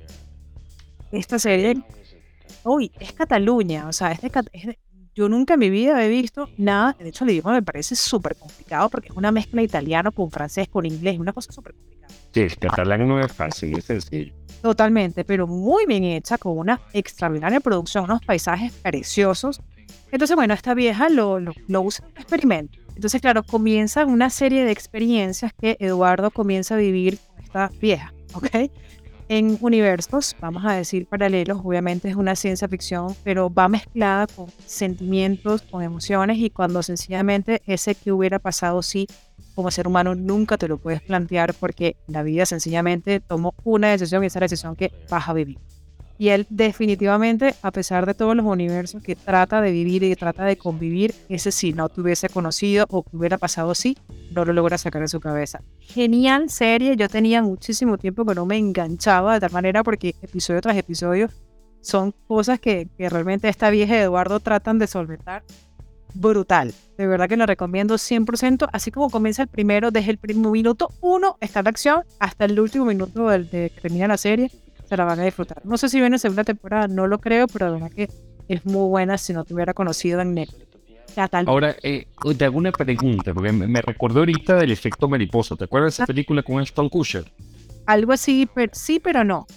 Esta 1.11 1.39
serie, 1.39 1.81
uy, 2.63 2.91
es 2.99 3.13
Cataluña, 3.13 3.87
o 3.87 3.93
sea, 3.93 4.11
es 4.11 4.21
de 4.21 4.31
es 4.53 4.65
de- 4.65 4.79
yo 5.15 5.29
nunca 5.29 5.53
en 5.53 5.61
mi 5.61 5.69
vida 5.69 6.03
he 6.05 6.09
visto 6.09 6.49
nada, 6.57 6.95
de 6.99 7.09
hecho 7.09 7.23
el 7.23 7.31
idioma 7.31 7.53
me 7.53 7.63
parece 7.63 7.95
súper 7.95 8.35
complicado 8.35 8.89
porque 8.89 9.07
es 9.09 9.15
una 9.15 9.31
mezcla 9.31 9.61
italiano 9.61 10.11
con 10.11 10.29
francés, 10.29 10.67
con 10.67 10.85
inglés, 10.85 11.17
una 11.17 11.31
cosa 11.31 11.51
súper 11.53 11.73
complicada. 11.73 12.13
Sí, 12.33 12.41
el 12.41 12.57
catalán 12.57 13.07
no 13.07 13.19
es 13.19 13.31
fácil, 13.31 13.77
es 13.77 13.85
sencillo. 13.85 14.33
Totalmente, 14.61 15.23
pero 15.23 15.47
muy 15.47 15.85
bien 15.85 16.03
hecha, 16.03 16.37
con 16.37 16.57
una 16.57 16.81
extraordinaria 16.91 17.61
producción, 17.61 18.03
unos 18.03 18.23
paisajes 18.25 18.73
preciosos. 18.73 19.61
Entonces, 20.11 20.35
bueno, 20.35 20.53
esta 20.53 20.73
vieja 20.73 21.07
lo, 21.07 21.39
lo, 21.39 21.53
lo 21.67 21.81
usa 21.81 22.05
en 22.05 22.11
un 22.11 22.17
experimento. 22.17 22.79
Entonces, 22.95 23.21
claro, 23.21 23.43
comienza 23.43 24.05
una 24.05 24.29
serie 24.29 24.65
de 24.65 24.71
experiencias 24.71 25.53
que 25.53 25.77
Eduardo 25.79 26.29
comienza 26.31 26.75
a 26.75 26.77
vivir 26.77 27.19
con 27.19 27.43
esta 27.43 27.71
vieja, 27.79 28.13
¿ok? 28.33 28.47
En 29.27 29.57
universos, 29.61 30.35
vamos 30.39 30.63
a 30.65 30.73
decir 30.73 31.07
paralelos, 31.07 31.59
obviamente 31.63 32.07
es 32.07 32.15
una 32.15 32.35
ciencia 32.35 32.67
ficción, 32.67 33.15
pero 33.23 33.51
va 33.51 33.67
mezclada 33.67 34.27
con 34.27 34.51
sentimientos, 34.67 35.63
con 35.63 35.81
emociones 35.81 36.37
y 36.37 36.51
cuando 36.51 36.83
sencillamente 36.83 37.63
ese 37.65 37.95
que 37.95 38.11
hubiera 38.11 38.37
pasado 38.37 38.83
sí 38.83 39.07
como 39.55 39.71
ser 39.71 39.87
humano 39.87 40.13
nunca 40.13 40.59
te 40.59 40.67
lo 40.67 40.77
puedes 40.77 41.01
plantear 41.01 41.55
porque 41.55 41.95
la 42.07 42.21
vida 42.21 42.45
sencillamente 42.45 43.19
tomó 43.19 43.55
una 43.63 43.89
decisión 43.89 44.23
y 44.23 44.27
esa 44.27 44.41
decisión 44.41 44.75
que 44.75 44.91
vas 45.09 45.27
a 45.27 45.33
vivir. 45.33 45.57
Y 46.17 46.29
él 46.29 46.45
definitivamente, 46.49 47.55
a 47.61 47.71
pesar 47.71 48.05
de 48.05 48.13
todos 48.13 48.35
los 48.35 48.45
universos 48.45 49.03
que 49.03 49.15
trata 49.15 49.59
de 49.61 49.71
vivir 49.71 50.01
y 50.03 50.09
que 50.09 50.15
trata 50.15 50.45
de 50.45 50.55
convivir, 50.57 51.13
ese 51.27 51.51
si 51.51 51.73
no 51.73 51.89
te 51.89 51.99
hubiese 52.01 52.29
conocido 52.29 52.85
o 52.89 53.03
que 53.03 53.17
hubiera 53.17 53.37
pasado 53.37 53.71
así, 53.71 53.97
no 54.31 54.45
lo 54.45 54.53
logra 54.53 54.77
sacar 54.77 55.01
de 55.01 55.07
su 55.09 55.19
cabeza. 55.19 55.61
Genial 55.79 56.49
serie, 56.49 56.95
yo 56.95 57.09
tenía 57.09 57.41
muchísimo 57.41 57.97
tiempo 57.97 58.25
que 58.25 58.33
no 58.35 58.45
me 58.45 58.57
enganchaba 58.57 59.33
de 59.33 59.39
tal 59.41 59.51
manera 59.51 59.83
porque 59.83 60.15
episodio 60.21 60.61
tras 60.61 60.77
episodio 60.77 61.29
son 61.81 62.13
cosas 62.27 62.59
que, 62.59 62.87
que 62.97 63.09
realmente 63.09 63.49
esta 63.49 63.69
vieja 63.69 63.99
Eduardo 64.01 64.39
tratan 64.39 64.79
de 64.79 64.87
solventar 64.87 65.43
brutal. 66.13 66.73
De 66.97 67.07
verdad 67.07 67.27
que 67.27 67.35
lo 67.37 67.45
recomiendo 67.45 67.95
100%. 67.97 68.69
Así 68.71 68.89
como 68.89 69.09
comienza 69.09 69.41
el 69.43 69.49
primero, 69.49 69.91
desde 69.91 70.11
el 70.11 70.17
primer 70.17 70.49
minuto 70.49 70.89
uno 71.01 71.37
está 71.41 71.61
la 71.61 71.69
acción 71.69 72.03
hasta 72.19 72.45
el 72.45 72.57
último 72.59 72.85
minuto 72.85 73.27
del- 73.27 73.49
de 73.49 73.69
que 73.69 73.81
termina 73.81 74.07
la 74.07 74.17
serie. 74.17 74.49
Se 74.87 74.95
la 74.97 75.05
van 75.05 75.19
a 75.19 75.23
disfrutar. 75.23 75.61
No 75.65 75.77
sé 75.77 75.89
si 75.89 75.99
viene 75.99 76.17
segunda 76.19 76.43
temporada, 76.43 76.87
no 76.87 77.07
lo 77.07 77.19
creo, 77.19 77.47
pero 77.47 77.67
de 77.67 77.71
verdad 77.73 77.91
que 77.91 78.09
es 78.47 78.65
muy 78.65 78.87
buena 78.87 79.17
si 79.17 79.33
no 79.33 79.43
te 79.43 79.53
hubiera 79.53 79.73
conocido 79.73 80.21
en 80.21 80.33
Netflix. 80.35 80.65
Tal- 81.31 81.47
Ahora, 81.47 81.75
eh, 81.81 82.07
te 82.37 82.45
hago 82.45 82.57
una 82.57 82.71
pregunta, 82.73 83.33
porque 83.33 83.51
me, 83.53 83.67
me 83.67 83.81
recordó 83.81 84.19
ahorita 84.19 84.57
del 84.57 84.71
efecto 84.71 85.07
mariposa. 85.07 85.55
¿Te 85.55 85.63
acuerdas 85.63 85.93
de 85.97 86.03
esa 86.03 86.05
película 86.07 86.43
con 86.43 86.59
Ashton 86.59 86.89
Kutcher? 86.89 87.23
Algo 87.85 88.11
así, 88.11 88.47
pero, 88.53 88.71
sí, 88.75 88.99
pero 88.99 89.23
no. 89.23 89.47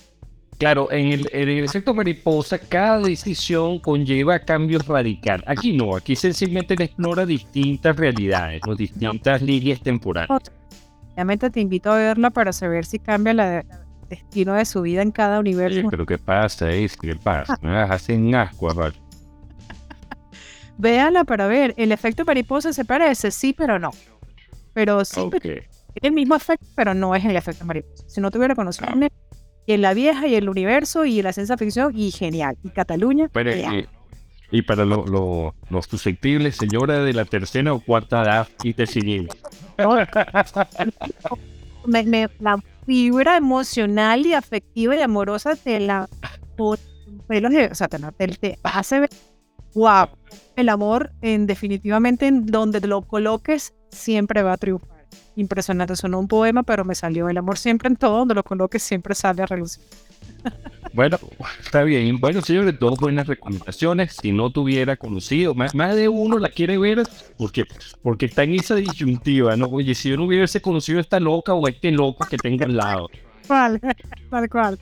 Claro, 0.59 0.91
en 0.93 1.13
el, 1.13 1.29
en 1.33 1.49
el 1.49 1.65
efecto 1.65 1.95
mariposa, 1.95 2.59
cada 2.59 2.99
decisión 3.01 3.79
conlleva 3.81 4.39
cambios 4.39 4.87
radicales. 4.87 5.45
Aquí 5.49 5.77
no, 5.77 5.97
aquí 5.97 6.15
sencillamente 6.17 6.77
le 6.77 6.85
explora 6.85 7.27
distintas 7.27 7.97
realidades, 7.97 8.61
o 8.67 8.75
distintas 8.77 9.43
líneas 9.43 9.81
temporales. 9.81 10.31
Obviamente 11.15 11.51
te 11.51 11.61
invito 11.61 11.91
a 11.91 11.97
verla 11.97 12.31
para 12.31 12.53
saber 12.53 12.85
si 12.85 12.99
cambia 13.01 13.35
la, 13.35 13.59
el 13.61 13.67
destino 14.09 14.55
de 14.55 14.65
su 14.65 14.83
vida 14.83 15.03
en 15.03 15.11
cada 15.11 15.39
universo. 15.41 15.89
Pero 15.91 16.07
¿qué 16.07 16.19
pasa? 16.19 16.71
Es, 16.71 16.97
¿Qué 16.97 17.15
pasa? 17.17 17.59
Me 17.63 17.77
hacer 17.79 18.35
asco, 18.35 18.69
Rafa. 18.71 18.97
Véala 20.77 21.25
para 21.25 21.47
ver. 21.47 21.75
El 21.77 21.93
efecto 21.93 22.25
mariposa 22.25 22.73
se 22.73 22.85
parece, 22.85 23.31
sí, 23.31 23.53
pero 23.53 23.79
no. 23.79 23.91
Pero 24.73 25.05
sí, 25.05 25.21
Ok. 25.21 25.41
tiene 25.41 25.61
el 26.03 26.13
mismo 26.13 26.37
efecto, 26.37 26.67
pero 26.77 26.95
no 26.95 27.15
es 27.15 27.25
el 27.25 27.37
efecto 27.37 27.65
mariposa. 27.65 28.05
Si 28.07 28.21
no 28.21 28.31
tuviera 28.31 28.55
conocimiento 28.55 29.09
y 29.67 29.73
en 29.73 29.83
la 29.83 29.93
vieja 29.93 30.27
y 30.27 30.35
el 30.35 30.49
universo 30.49 31.05
y 31.05 31.21
la 31.21 31.33
ciencia 31.33 31.57
ficción, 31.59 31.93
y 31.97 32.11
genial. 32.11 32.57
Y 32.63 32.71
Cataluña, 32.71 33.29
Pero, 33.33 33.51
eh, 33.51 33.87
y 34.51 34.63
para 34.63 34.85
lo- 34.87 35.05
lo- 35.07 35.55
los 35.69 35.87
susceptibles, 35.87 36.57
señora 36.57 37.01
de 37.01 37.13
la 37.13 37.25
tercera 37.27 37.75
o 37.75 37.81
cuarta 37.81 38.23
edad 38.23 38.49
y 38.63 38.73
te 38.73 38.87
me- 41.87 42.05
me- 42.05 42.29
la 42.41 42.59
fibra 42.89 43.37
emocional 43.37 44.25
y 44.25 44.33
afectiva 44.33 44.97
y 44.97 45.03
amorosa 45.03 45.57
te 45.57 45.79
la 45.79 46.09
o 46.57 46.77
sea, 47.75 47.87
te 47.87 48.59
hace 48.63 49.01
ver 49.01 49.11
wow 49.75 50.09
el 50.57 50.71
amor 50.71 51.13
en 51.21 51.47
definitivamente 51.47 52.27
en 52.27 52.47
donde 52.47 52.81
lo 52.81 53.03
coloques 53.03 53.75
siempre 53.91 54.43
va 54.43 54.55
a 54.55 54.57
triunfar. 54.57 55.07
Impresionante 55.37 55.97
sonó 55.97 56.19
un 56.19 56.29
poema 56.29 56.63
pero 56.63 56.83
me 56.87 56.95
salió. 56.95 57.29
El 57.29 57.37
amor 57.37 57.59
siempre 57.59 57.89
en 57.89 57.97
todo 57.97 58.21
donde 58.21 58.35
lo 58.35 58.43
coloques 58.43 58.83
siempre 58.83 59.15
sale 59.15 59.43
a 59.43 59.47
relucir 59.47 59.85
Bueno, 60.95 61.19
está 61.61 61.83
bien. 61.83 62.19
Bueno, 62.19 62.41
señores, 62.41 62.79
dos 62.79 62.99
buenas 62.99 63.27
recomendaciones. 63.27 64.17
Si 64.21 64.33
no 64.33 64.51
tuviera 64.51 64.97
conocido, 64.97 65.55
más, 65.55 65.75
más 65.75 65.95
de 65.95 66.09
uno 66.09 66.39
la 66.39 66.49
quiere 66.49 66.79
ver 66.79 67.03
porque, 67.37 67.65
porque 68.03 68.27
está 68.27 68.43
en 68.43 68.55
esa 68.55 68.75
disyuntiva, 68.75 69.57
¿no? 69.57 69.67
Oye, 69.67 69.95
si 69.95 70.09
yo 70.09 70.17
no 70.17 70.25
hubiese 70.25 70.61
conocido 70.61 70.99
a 70.99 71.03
esta 71.03 71.21
loca 71.21 71.55
o 71.55 71.67
a 71.67 71.71
este 71.71 71.91
loco 71.93 72.27
que 72.29 72.37
tenga 72.37 72.67
al 72.67 72.77
lado. 72.77 73.11
cual 73.47 73.81
tal 74.31 74.49
cual 74.49 74.79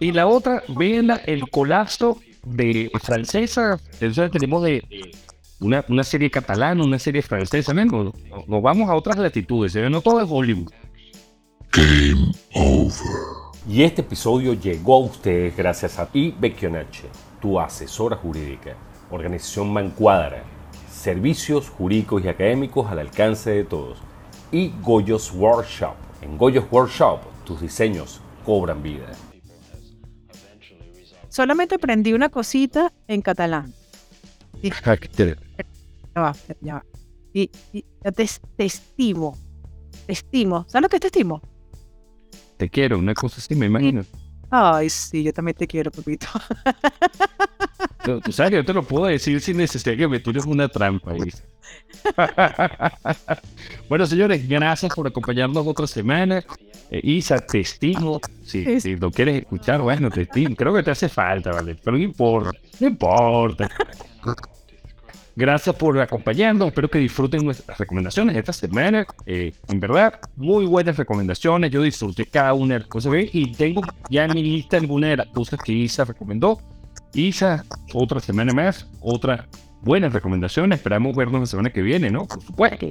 Y 0.00 0.12
la 0.12 0.26
otra, 0.26 0.62
véanla, 0.68 1.16
el 1.26 1.48
colapso 1.48 2.20
de 2.44 2.90
francesa. 3.02 3.78
Entonces 4.00 4.30
tenemos 4.32 4.62
de 4.62 4.82
de 4.88 5.12
una, 5.60 5.84
una 5.88 6.04
serie 6.04 6.30
catalana, 6.30 6.84
una 6.84 6.98
serie 6.98 7.22
francesa. 7.22 7.72
¿no? 7.74 7.84
Nos, 7.84 8.14
nos 8.48 8.62
vamos 8.62 8.88
a 8.88 8.94
otras 8.94 9.16
latitudes, 9.18 9.74
¿eh? 9.76 9.88
no 9.90 10.00
todo 10.00 10.20
es 10.20 10.26
Hollywood. 10.28 10.72
Y 13.68 13.82
este 13.82 14.00
episodio 14.00 14.54
llegó 14.54 14.94
a 14.94 15.00
ustedes 15.00 15.54
gracias 15.54 15.98
a 15.98 16.08
IBECIONACHE, 16.14 17.04
tu 17.38 17.60
asesora 17.60 18.16
jurídica, 18.16 18.74
organización 19.10 19.70
Mancuadra, 19.70 20.42
servicios 20.90 21.68
jurídicos 21.68 22.24
y 22.24 22.28
académicos 22.28 22.90
al 22.90 23.00
alcance 23.00 23.50
de 23.50 23.64
todos. 23.64 23.98
Y 24.50 24.72
Goyos 24.80 25.30
Workshop. 25.34 25.92
En 26.22 26.38
Goyos 26.38 26.64
Workshop, 26.70 27.20
tus 27.44 27.60
diseños 27.60 28.22
cobran 28.46 28.82
vida. 28.82 29.12
solamente 31.28 31.74
aprendí 31.74 32.14
una 32.14 32.30
cosita 32.30 32.90
en 33.06 33.20
catalán 33.20 33.74
ya 34.62 34.74
va, 36.16 36.34
ya 36.62 36.74
va. 36.74 36.84
Y, 37.34 37.50
y 37.74 37.84
te, 38.14 38.26
te 38.56 38.64
estimo 38.64 39.36
te 40.06 40.12
estimo 40.14 40.64
¿sabes 40.68 40.82
lo 40.82 40.88
que 40.88 40.96
es 40.96 41.00
te 41.02 41.08
estimo? 41.08 41.42
Te 42.58 42.68
quiero, 42.68 42.98
una 42.98 43.14
cosa 43.14 43.36
así, 43.38 43.54
me 43.54 43.66
imagino. 43.66 44.04
Ay, 44.50 44.90
sí, 44.90 45.22
yo 45.22 45.32
también 45.32 45.56
te 45.56 45.66
quiero, 45.66 45.90
papito. 45.90 46.26
Tú, 48.04 48.20
tú 48.20 48.32
sabes 48.32 48.50
que 48.50 48.56
yo 48.56 48.64
te 48.64 48.72
lo 48.72 48.82
puedo 48.82 49.06
decir 49.06 49.40
sin 49.40 49.56
necesidad 49.58 49.96
que 49.96 50.08
me 50.08 50.18
tires 50.20 50.44
una 50.46 50.68
trampa. 50.68 51.12
¿viste? 51.12 51.42
bueno, 53.88 54.06
señores, 54.06 54.48
gracias 54.48 54.94
por 54.94 55.06
acompañarnos 55.06 55.66
otra 55.66 55.86
semana. 55.86 56.42
Eh, 56.90 57.00
Isa, 57.02 57.38
te 57.38 57.60
estimo. 57.60 58.20
Si, 58.44 58.64
Es- 58.66 58.84
si 58.84 58.96
lo 58.96 59.10
quieres 59.10 59.42
escuchar, 59.42 59.80
bueno, 59.82 60.10
te 60.10 60.22
estimo. 60.22 60.56
Creo 60.56 60.72
que 60.74 60.82
te 60.82 60.90
hace 60.92 61.08
falta, 61.08 61.50
¿vale? 61.52 61.76
Pero 61.84 61.98
no 61.98 62.02
importa, 62.02 62.58
no 62.80 62.86
importa. 62.88 63.68
Gracias 65.38 65.76
por 65.76 65.96
acompañarnos. 66.00 66.66
Espero 66.66 66.90
que 66.90 66.98
disfruten 66.98 67.44
nuestras 67.44 67.78
recomendaciones 67.78 68.36
esta 68.36 68.52
semana. 68.52 69.06
Eh, 69.24 69.52
en 69.68 69.78
verdad, 69.78 70.18
muy 70.34 70.66
buenas 70.66 70.96
recomendaciones. 70.96 71.70
Yo 71.70 71.80
disfruté 71.80 72.26
cada 72.26 72.54
una 72.54 72.74
de 72.74 72.80
las 72.80 72.88
cosas 72.88 73.12
que 73.12 73.30
y 73.32 73.52
tengo 73.52 73.82
ya 74.10 74.24
en 74.24 74.34
mi 74.34 74.42
lista 74.42 74.78
algunas 74.78 75.10
de 75.10 75.16
las 75.18 75.28
cosas 75.28 75.60
que 75.64 75.72
Isa 75.72 76.04
recomendó. 76.04 76.58
Isa, 77.14 77.64
otra 77.94 78.18
semana 78.18 78.52
más, 78.52 78.90
otra 79.00 79.46
buena 79.80 80.08
recomendación. 80.08 80.72
Esperamos 80.72 81.14
vernos 81.14 81.42
la 81.42 81.46
semana 81.46 81.70
que 81.70 81.82
viene, 81.82 82.10
¿no? 82.10 82.26
Por 82.26 82.42
supuesto. 82.42 82.86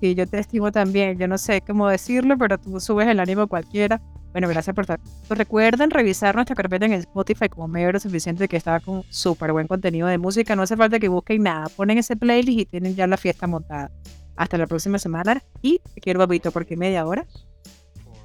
Y 0.00 0.14
yo 0.14 0.28
te 0.28 0.38
estimo 0.38 0.70
también. 0.70 1.18
Yo 1.18 1.26
no 1.26 1.38
sé 1.38 1.60
cómo 1.60 1.88
decirlo, 1.88 2.38
pero 2.38 2.56
tú 2.56 2.78
subes 2.78 3.08
el 3.08 3.18
ánimo 3.18 3.48
cualquiera. 3.48 4.00
Bueno, 4.32 4.48
gracias 4.48 4.74
por 4.74 4.82
estar. 4.82 5.00
Recuerden 5.28 5.90
revisar 5.90 6.34
nuestra 6.34 6.54
carpeta 6.54 6.86
en 6.86 6.92
Spotify 6.92 7.48
como 7.48 7.66
medio 7.66 7.98
suficiente 7.98 8.46
que 8.46 8.56
está 8.56 8.78
con 8.80 9.02
súper 9.08 9.52
buen 9.52 9.66
contenido 9.66 10.06
de 10.06 10.18
música. 10.18 10.54
No 10.54 10.62
hace 10.62 10.76
falta 10.76 11.00
que 11.00 11.08
busquen 11.08 11.42
nada. 11.42 11.68
Ponen 11.68 11.98
ese 11.98 12.16
playlist 12.16 12.60
y 12.60 12.66
tienen 12.66 12.94
ya 12.94 13.06
la 13.06 13.16
fiesta 13.16 13.46
montada. 13.46 13.90
Hasta 14.36 14.56
la 14.56 14.66
próxima 14.66 14.98
semana. 14.98 15.42
Y 15.62 15.80
quiero, 16.00 16.20
babito, 16.20 16.52
porque 16.52 16.76
media 16.76 17.04
hora. 17.06 17.26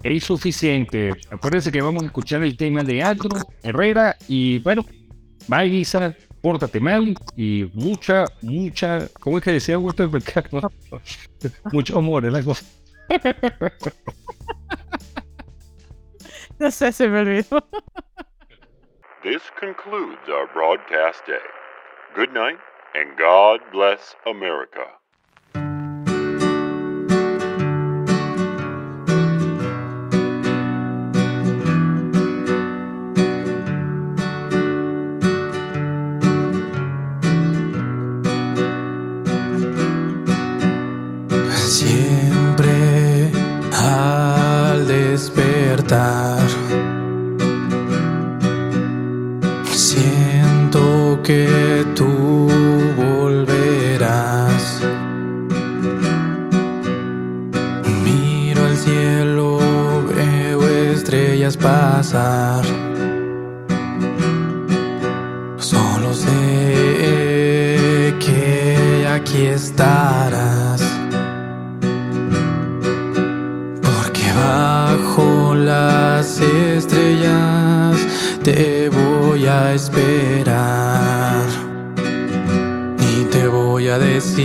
Es 0.03 0.23
suficiente. 0.23 1.11
Acuérdense 1.31 1.71
que 1.71 1.81
vamos 1.81 2.03
a 2.03 2.05
escuchar 2.05 2.43
el 2.43 2.55
tema 2.55 2.83
de 2.83 3.01
Andrew 3.01 3.31
Herrera. 3.63 4.15
Y 4.27 4.59
bueno, 4.59 4.85
bye, 5.47 5.65
Isa. 5.65 6.15
Pórtate 6.41 6.79
mal 6.79 7.15
y 7.35 7.67
mucha, 7.73 8.25
mucha. 8.43 9.07
¿Cómo 9.19 9.39
es 9.39 9.43
que 9.43 9.53
decía 9.53 9.79
Walter 9.79 10.07
Mercado? 10.07 10.71
Mucho 11.71 11.97
amor, 11.97 12.23
es 12.23 12.33
la 12.33 12.43
cosa. 12.43 12.63
This 19.23 19.41
concludes 19.59 20.29
our 20.29 20.45
broadcast 20.53 21.25
day. 21.25 21.39
Good 22.15 22.31
night, 22.31 22.59
and 22.93 23.17
God 23.17 23.59
bless 23.71 24.13
America. 24.27 24.85
Las 75.55 76.39
estrellas 76.39 77.97
te 78.43 78.89
voy 78.89 79.45
a 79.47 79.73
esperar. 79.73 81.45
Y 82.99 83.25
te 83.25 83.47
voy 83.47 83.87
a 83.87 83.97
decir, 83.97 84.43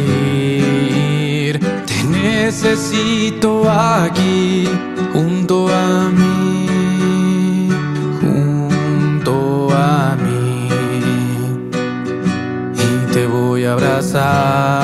te 1.86 2.04
necesito 2.04 3.70
aquí 3.70 4.68
junto 5.12 5.68
a 5.68 6.08
mí, 6.10 7.68
junto 8.20 9.68
a 9.74 10.16
mí. 10.16 10.68
Y 12.74 13.12
te 13.12 13.26
voy 13.26 13.64
a 13.64 13.72
abrazar 13.72 14.79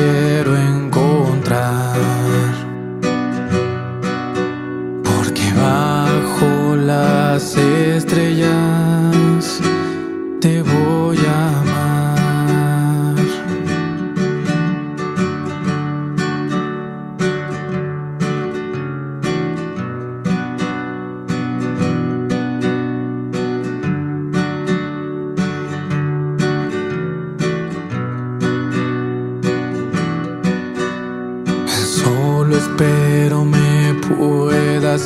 Te 0.00 0.29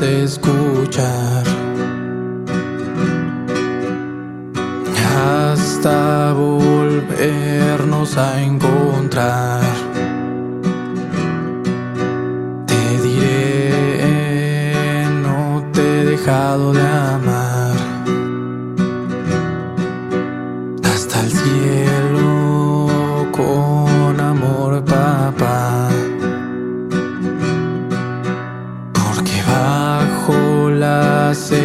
puedas 0.04 0.32
escuchar. 0.32 1.33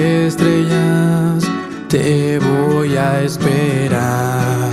estrellas 0.09 1.49
te 1.89 2.39
voy 2.39 2.95
a 2.95 3.21
esperar. 3.23 4.69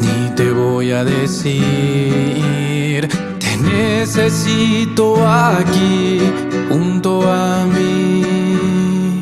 Ni 0.00 0.30
te 0.36 0.52
voy 0.52 0.92
a 0.92 1.04
decir, 1.04 3.08
te 3.38 3.56
necesito 3.56 5.26
aquí, 5.26 6.20
junto 6.68 7.28
a 7.30 7.66
mí, 7.66 9.20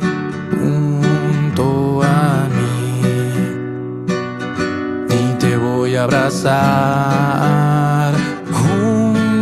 junto 0.50 2.02
a 2.02 2.46
mí. 2.56 3.00
Ni 5.08 5.32
te 5.38 5.56
voy 5.56 5.96
a 5.96 6.02
abrazar 6.04 8.14